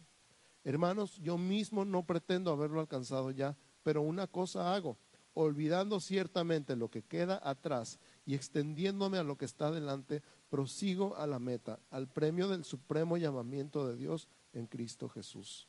Hermanos, 0.63 1.17
yo 1.17 1.37
mismo 1.37 1.83
no 1.85 2.05
pretendo 2.05 2.51
haberlo 2.51 2.79
alcanzado 2.79 3.31
ya, 3.31 3.57
pero 3.81 4.01
una 4.01 4.27
cosa 4.27 4.73
hago, 4.73 4.97
olvidando 5.33 5.99
ciertamente 5.99 6.75
lo 6.75 6.89
que 6.89 7.03
queda 7.03 7.41
atrás 7.43 7.99
y 8.25 8.35
extendiéndome 8.35 9.17
a 9.17 9.23
lo 9.23 9.37
que 9.37 9.45
está 9.45 9.71
delante, 9.71 10.21
prosigo 10.49 11.17
a 11.17 11.27
la 11.27 11.39
meta, 11.39 11.79
al 11.89 12.07
premio 12.07 12.47
del 12.47 12.63
supremo 12.63 13.17
llamamiento 13.17 13.87
de 13.87 13.97
Dios 13.97 14.29
en 14.53 14.67
Cristo 14.67 15.09
Jesús. 15.09 15.67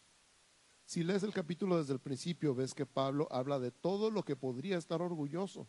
Si 0.86 1.02
lees 1.02 1.22
el 1.22 1.32
capítulo 1.32 1.78
desde 1.78 1.94
el 1.94 2.00
principio, 2.00 2.54
ves 2.54 2.74
que 2.74 2.86
Pablo 2.86 3.26
habla 3.30 3.58
de 3.58 3.70
todo 3.70 4.10
lo 4.10 4.22
que 4.22 4.36
podría 4.36 4.76
estar 4.76 5.00
orgulloso. 5.00 5.66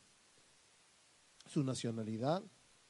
Su 1.45 1.63
nacionalidad, 1.63 2.43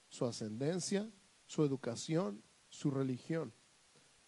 su 0.09 0.25
ascendencia, 0.25 1.09
su 1.45 1.63
educación, 1.63 2.41
su 2.69 2.89
religión. 2.89 3.53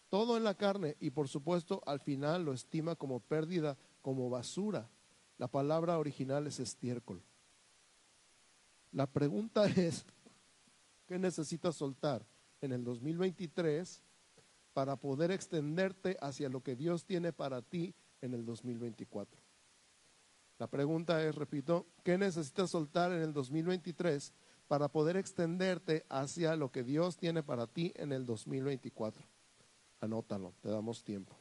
Todo 0.10 0.38
en 0.38 0.44
la 0.44 0.56
carne 0.56 0.96
y 1.00 1.10
por 1.10 1.28
supuesto 1.28 1.82
al 1.86 2.00
final 2.00 2.46
lo 2.46 2.54
estima 2.54 2.96
como 2.96 3.20
pérdida, 3.20 3.78
como 4.02 4.30
basura. 4.30 4.90
La 5.38 5.48
palabra 5.48 5.98
original 5.98 6.48
es 6.48 6.60
estiércol. 6.60 7.22
La 8.92 9.08
pregunta 9.08 9.66
es, 9.76 10.06
¿qué 11.08 11.18
necesitas 11.18 11.76
soltar 11.76 12.26
en 12.62 12.72
el 12.72 12.84
2023 12.84 14.04
para 14.78 14.96
poder 14.96 15.32
extenderte 15.32 16.18
hacia 16.22 16.50
lo 16.50 16.62
que 16.62 16.76
Dios 16.76 17.04
tiene 17.04 17.34
para 17.34 17.64
ti 17.64 17.96
en 18.22 18.36
el 18.36 18.46
2024. 18.46 19.42
La 20.60 20.68
pregunta 20.68 21.24
es, 21.24 21.34
repito, 21.34 21.88
¿qué 22.04 22.16
necesitas 22.20 22.70
soltar 22.70 23.12
en 23.12 23.24
el 23.24 23.34
2023 23.34 24.36
para 24.68 24.88
poder 24.88 25.18
extenderte 25.18 26.06
hacia 26.10 26.56
lo 26.56 26.72
que 26.72 26.84
Dios 26.84 27.18
tiene 27.18 27.42
para 27.42 27.66
ti 27.66 27.92
en 27.96 28.12
el 28.12 28.28
2024? 28.28 29.26
Anótalo, 30.00 30.54
te 30.62 30.70
damos 30.70 31.04
tiempo. 31.04 31.36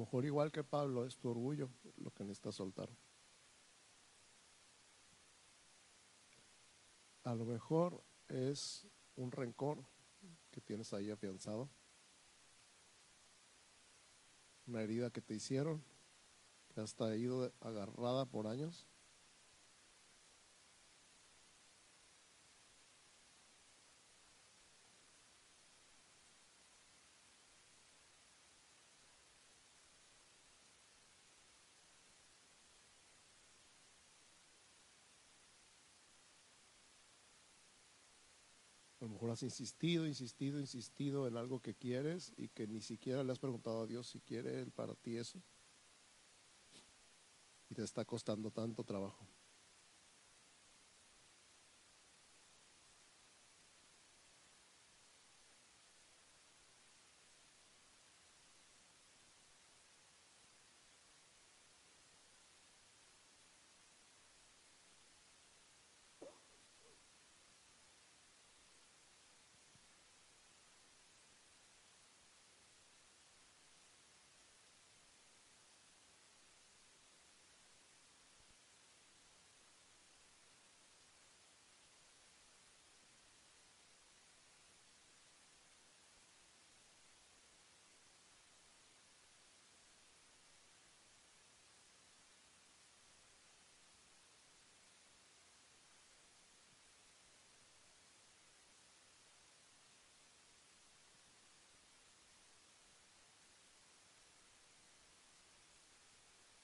Lo 0.00 0.06
mejor 0.06 0.24
igual 0.24 0.50
que 0.50 0.64
Pablo 0.64 1.04
es 1.04 1.18
tu 1.18 1.28
orgullo 1.28 1.68
lo 1.98 2.10
que 2.10 2.24
necesitas 2.24 2.54
soltar. 2.54 2.88
A 7.24 7.34
lo 7.34 7.44
mejor 7.44 8.02
es 8.28 8.86
un 9.16 9.30
rencor 9.30 9.84
que 10.50 10.62
tienes 10.62 10.94
ahí 10.94 11.10
afianzado, 11.10 11.68
una 14.66 14.80
herida 14.80 15.10
que 15.10 15.20
te 15.20 15.34
hicieron, 15.34 15.84
que 16.74 16.80
has 16.80 16.96
ido 17.18 17.52
agarrada 17.60 18.24
por 18.24 18.46
años. 18.46 18.86
A 39.00 39.04
lo 39.04 39.09
mejor 39.20 39.32
has 39.32 39.42
insistido, 39.42 40.06
insistido, 40.06 40.58
insistido 40.58 41.28
en 41.28 41.36
algo 41.36 41.60
que 41.60 41.74
quieres 41.74 42.32
y 42.38 42.48
que 42.48 42.66
ni 42.66 42.80
siquiera 42.80 43.22
le 43.22 43.32
has 43.32 43.38
preguntado 43.38 43.82
a 43.82 43.86
Dios 43.86 44.06
si 44.06 44.18
quiere 44.20 44.62
Él 44.62 44.70
para 44.70 44.94
ti 44.94 45.18
eso. 45.18 45.42
Y 47.68 47.74
te 47.74 47.82
está 47.82 48.06
costando 48.06 48.50
tanto 48.50 48.82
trabajo. 48.82 49.26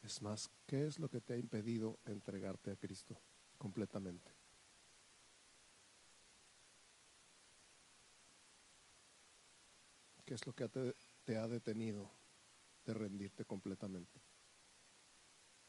Es 0.07 0.23
más, 0.23 0.49
¿qué 0.69 0.87
es 0.87 1.01
lo 1.01 1.09
que 1.09 1.21
te 1.21 1.33
ha 1.33 1.37
impedido 1.37 1.99
entregarte 2.05 2.71
a 2.71 2.77
Cristo 2.77 3.21
completamente? 3.59 4.31
¿Qué 10.25 10.35
es 10.35 10.47
lo 10.47 10.53
que 10.53 10.69
te, 11.25 11.37
ha 11.37 11.49
detenido 11.49 12.09
de 12.85 12.95
rendirte 12.95 13.45
completamente? 13.45 14.21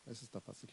Eso 0.05 0.23
está 0.23 0.39
fácil. 0.39 0.69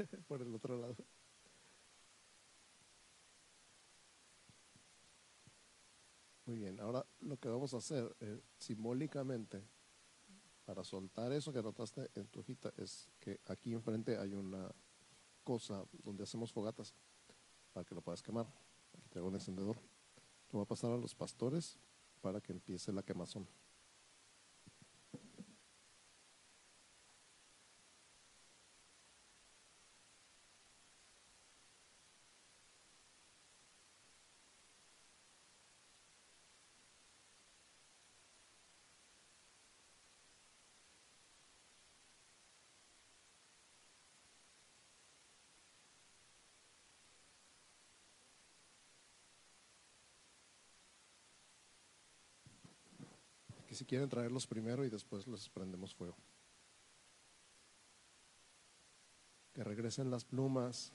Por 0.28 0.42
el 0.42 0.54
otro 0.54 0.78
lado. 0.80 0.96
Muy 6.46 6.58
bien, 6.58 6.80
ahora 6.80 7.06
lo 7.20 7.36
que 7.36 7.48
vamos 7.48 7.72
a 7.74 7.76
hacer 7.76 8.16
eh, 8.20 8.40
simbólicamente 8.58 9.62
para 10.64 10.82
soltar 10.82 11.30
eso 11.32 11.52
que 11.52 11.60
anotaste 11.60 12.10
en 12.14 12.26
tu 12.26 12.40
hojita 12.40 12.72
es 12.76 13.08
que 13.20 13.40
aquí 13.46 13.72
enfrente 13.72 14.16
hay 14.18 14.34
una 14.34 14.72
cosa 15.44 15.84
donde 16.04 16.24
hacemos 16.24 16.52
fogatas 16.52 16.94
para 17.72 17.84
que 17.84 17.94
lo 17.94 18.02
puedas 18.02 18.22
quemar. 18.22 18.46
Aquí 18.96 19.08
tengo 19.10 19.28
un 19.28 19.34
encendedor. 19.34 19.76
Lo 20.50 20.58
voy 20.58 20.62
a 20.62 20.66
pasar 20.66 20.90
a 20.90 20.96
los 20.96 21.14
pastores 21.14 21.78
para 22.20 22.40
que 22.40 22.52
empiece 22.52 22.92
la 22.92 23.02
quemazón. 23.02 23.46
Que 53.70 53.76
si 53.76 53.84
quieren 53.84 54.08
traerlos 54.08 54.48
primero 54.48 54.84
y 54.84 54.90
después 54.90 55.28
les 55.28 55.48
prendemos 55.48 55.94
fuego. 55.94 56.16
Que 59.52 59.62
regresen 59.62 60.10
las 60.10 60.24
plumas 60.24 60.92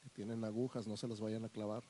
que 0.00 0.10
tienen 0.10 0.42
agujas, 0.42 0.88
no 0.88 0.96
se 0.96 1.06
las 1.06 1.20
vayan 1.20 1.44
a 1.44 1.48
clavar. 1.50 1.84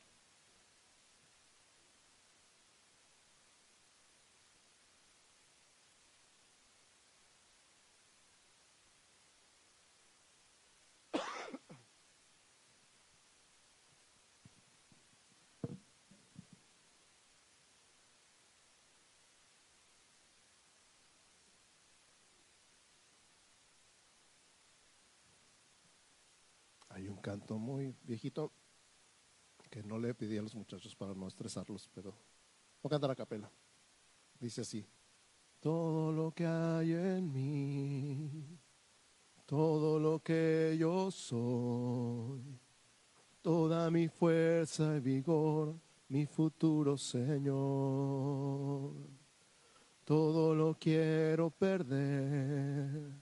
Hay 26.90 26.99
un 27.10 27.16
canto 27.16 27.58
muy 27.58 27.94
viejito 28.04 28.52
que 29.68 29.82
no 29.82 29.98
le 29.98 30.14
pedí 30.14 30.38
a 30.38 30.42
los 30.42 30.54
muchachos 30.54 30.94
para 30.96 31.14
no 31.14 31.28
estresarlos, 31.28 31.88
pero 31.94 32.10
voy 32.82 32.88
a 32.88 32.90
cantar 32.90 33.10
a 33.10 33.14
capela. 33.14 33.50
Dice 34.38 34.62
así, 34.62 34.84
todo 35.60 36.12
lo 36.12 36.32
que 36.32 36.46
hay 36.46 36.92
en 36.92 37.32
mí, 37.32 38.58
todo 39.46 39.98
lo 39.98 40.20
que 40.20 40.76
yo 40.78 41.10
soy, 41.10 42.58
toda 43.42 43.90
mi 43.90 44.08
fuerza 44.08 44.96
y 44.96 45.00
vigor, 45.00 45.76
mi 46.08 46.26
futuro 46.26 46.96
Señor, 46.96 48.92
todo 50.04 50.54
lo 50.54 50.76
quiero 50.80 51.50
perder, 51.50 53.12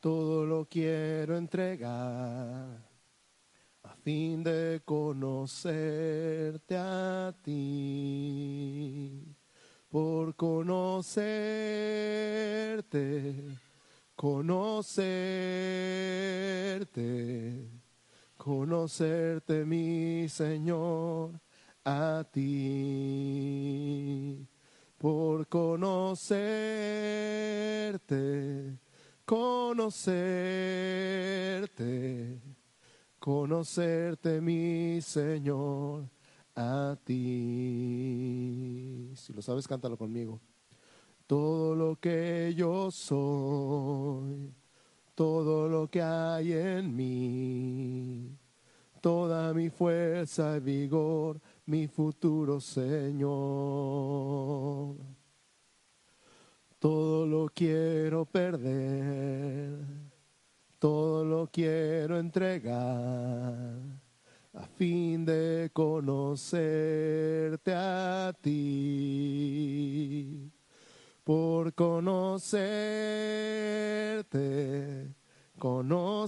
todo 0.00 0.46
lo 0.46 0.66
quiero 0.66 1.36
entregar 1.36 2.87
a 3.88 3.96
fin 4.04 4.42
de 4.44 4.82
conocerte 4.84 6.76
a 6.76 7.34
ti, 7.42 9.24
por 9.90 10.34
conocerte, 10.36 11.16
conocerte, 14.14 15.40
conocerte 18.36 19.64
mi 19.64 20.28
Señor 20.28 21.40
a 21.84 22.24
ti, 22.30 23.26
por 24.98 25.46
conocerte, 25.48 26.38
conocerte 29.24 30.08
conocerte, 33.28 34.40
mi 34.40 35.02
Señor, 35.02 36.08
a 36.56 36.96
ti. 37.04 38.32
Si 39.14 39.34
lo 39.34 39.42
sabes, 39.42 39.68
cántalo 39.68 39.98
conmigo. 39.98 40.40
Todo 41.26 41.74
lo 41.76 41.96
que 41.96 42.54
yo 42.56 42.90
soy, 42.90 44.50
todo 45.14 45.68
lo 45.68 45.90
que 45.90 46.00
hay 46.00 46.54
en 46.54 46.96
mí, 46.96 48.34
toda 49.02 49.52
mi 49.52 49.68
fuerza 49.68 50.56
y 50.56 50.60
vigor, 50.60 51.38
mi 51.66 51.86
futuro 51.86 52.62
Señor. 52.62 53.26
Todo 56.78 57.26
lo 57.26 57.50
quiero 57.54 58.24
perder 58.24 60.07
todo 60.78 61.24
lo 61.24 61.48
quiero 61.48 62.18
entregar 62.18 63.78
a 64.54 64.66
fin 64.76 65.24
de 65.24 65.70
conocerte 65.72 67.72
a 67.74 68.32
ti. 68.40 70.52
Por 71.24 71.74
conocerte, 71.74 72.68
conocerte, 75.58 76.22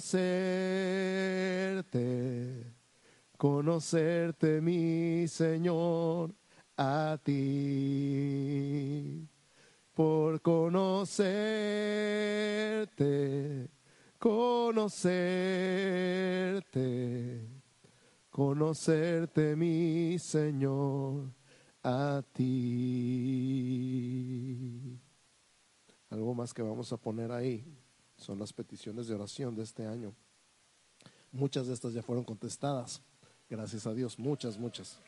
conocerte 3.39 4.61
mi 4.61 5.27
Señor 5.27 6.35
a 6.77 7.19
ti. 7.23 9.27
Por 9.95 10.43
conocerte, 10.43 12.20
conocerte, 14.71 15.11
conocerte 18.31 19.57
mi 19.57 20.17
Señor 20.17 21.29
a 21.83 22.23
ti. 22.33 22.47
Algo 26.11 26.35
más 26.35 26.55
que 26.55 26.63
vamos 26.63 26.93
a 26.93 26.97
poner 26.99 27.33
ahí 27.33 27.67
son 28.17 28.39
las 28.39 28.53
peticiones 28.53 29.09
de 29.09 29.17
oración 29.17 29.57
de 29.57 29.65
este 29.65 29.85
año. 29.85 30.15
Muchas 31.33 31.67
de 31.67 31.75
estas 31.75 31.93
ya 31.93 32.05
fueron 32.05 32.23
contestadas, 32.23 33.03
gracias 33.49 33.89
a 33.89 33.95
Dios, 33.95 34.21
muchas, 34.21 34.57
muchas. 34.57 35.01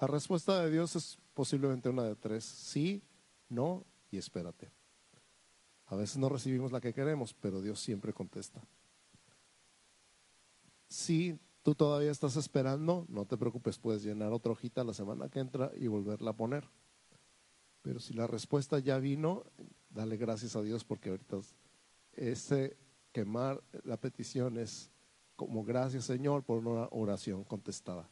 La 0.00 0.06
respuesta 0.06 0.62
de 0.62 0.70
Dios 0.70 0.96
es 0.96 1.18
posiblemente 1.34 1.90
una 1.90 2.04
de 2.04 2.16
tres, 2.16 2.44
sí, 2.46 3.02
no 3.50 3.84
y 4.10 4.18
espérate. 4.18 4.70
A 5.86 5.96
veces 5.96 6.18
no 6.18 6.28
recibimos 6.28 6.72
la 6.72 6.80
que 6.80 6.94
queremos, 6.94 7.34
pero 7.34 7.60
Dios 7.60 7.80
siempre 7.80 8.12
contesta. 8.12 8.62
Si 10.88 11.38
tú 11.62 11.74
todavía 11.74 12.10
estás 12.10 12.36
esperando, 12.36 13.06
no 13.08 13.24
te 13.26 13.36
preocupes, 13.36 13.78
puedes 13.78 14.02
llenar 14.02 14.32
otra 14.32 14.52
hojita 14.52 14.84
la 14.84 14.94
semana 14.94 15.28
que 15.28 15.40
entra 15.40 15.72
y 15.76 15.88
volverla 15.88 16.30
a 16.30 16.36
poner. 16.36 16.68
Pero 17.82 17.98
si 17.98 18.14
la 18.14 18.26
respuesta 18.26 18.78
ya 18.78 18.98
vino, 18.98 19.44
dale 19.88 20.16
gracias 20.16 20.54
a 20.56 20.62
Dios 20.62 20.84
porque 20.84 21.10
ahorita 21.10 21.38
ese 22.12 22.76
quemar 23.12 23.62
la 23.84 23.96
petición 23.96 24.58
es 24.58 24.90
como 25.36 25.64
gracias 25.64 26.04
Señor 26.04 26.44
por 26.44 26.58
una 26.58 26.88
oración 26.90 27.44
contestada. 27.44 28.08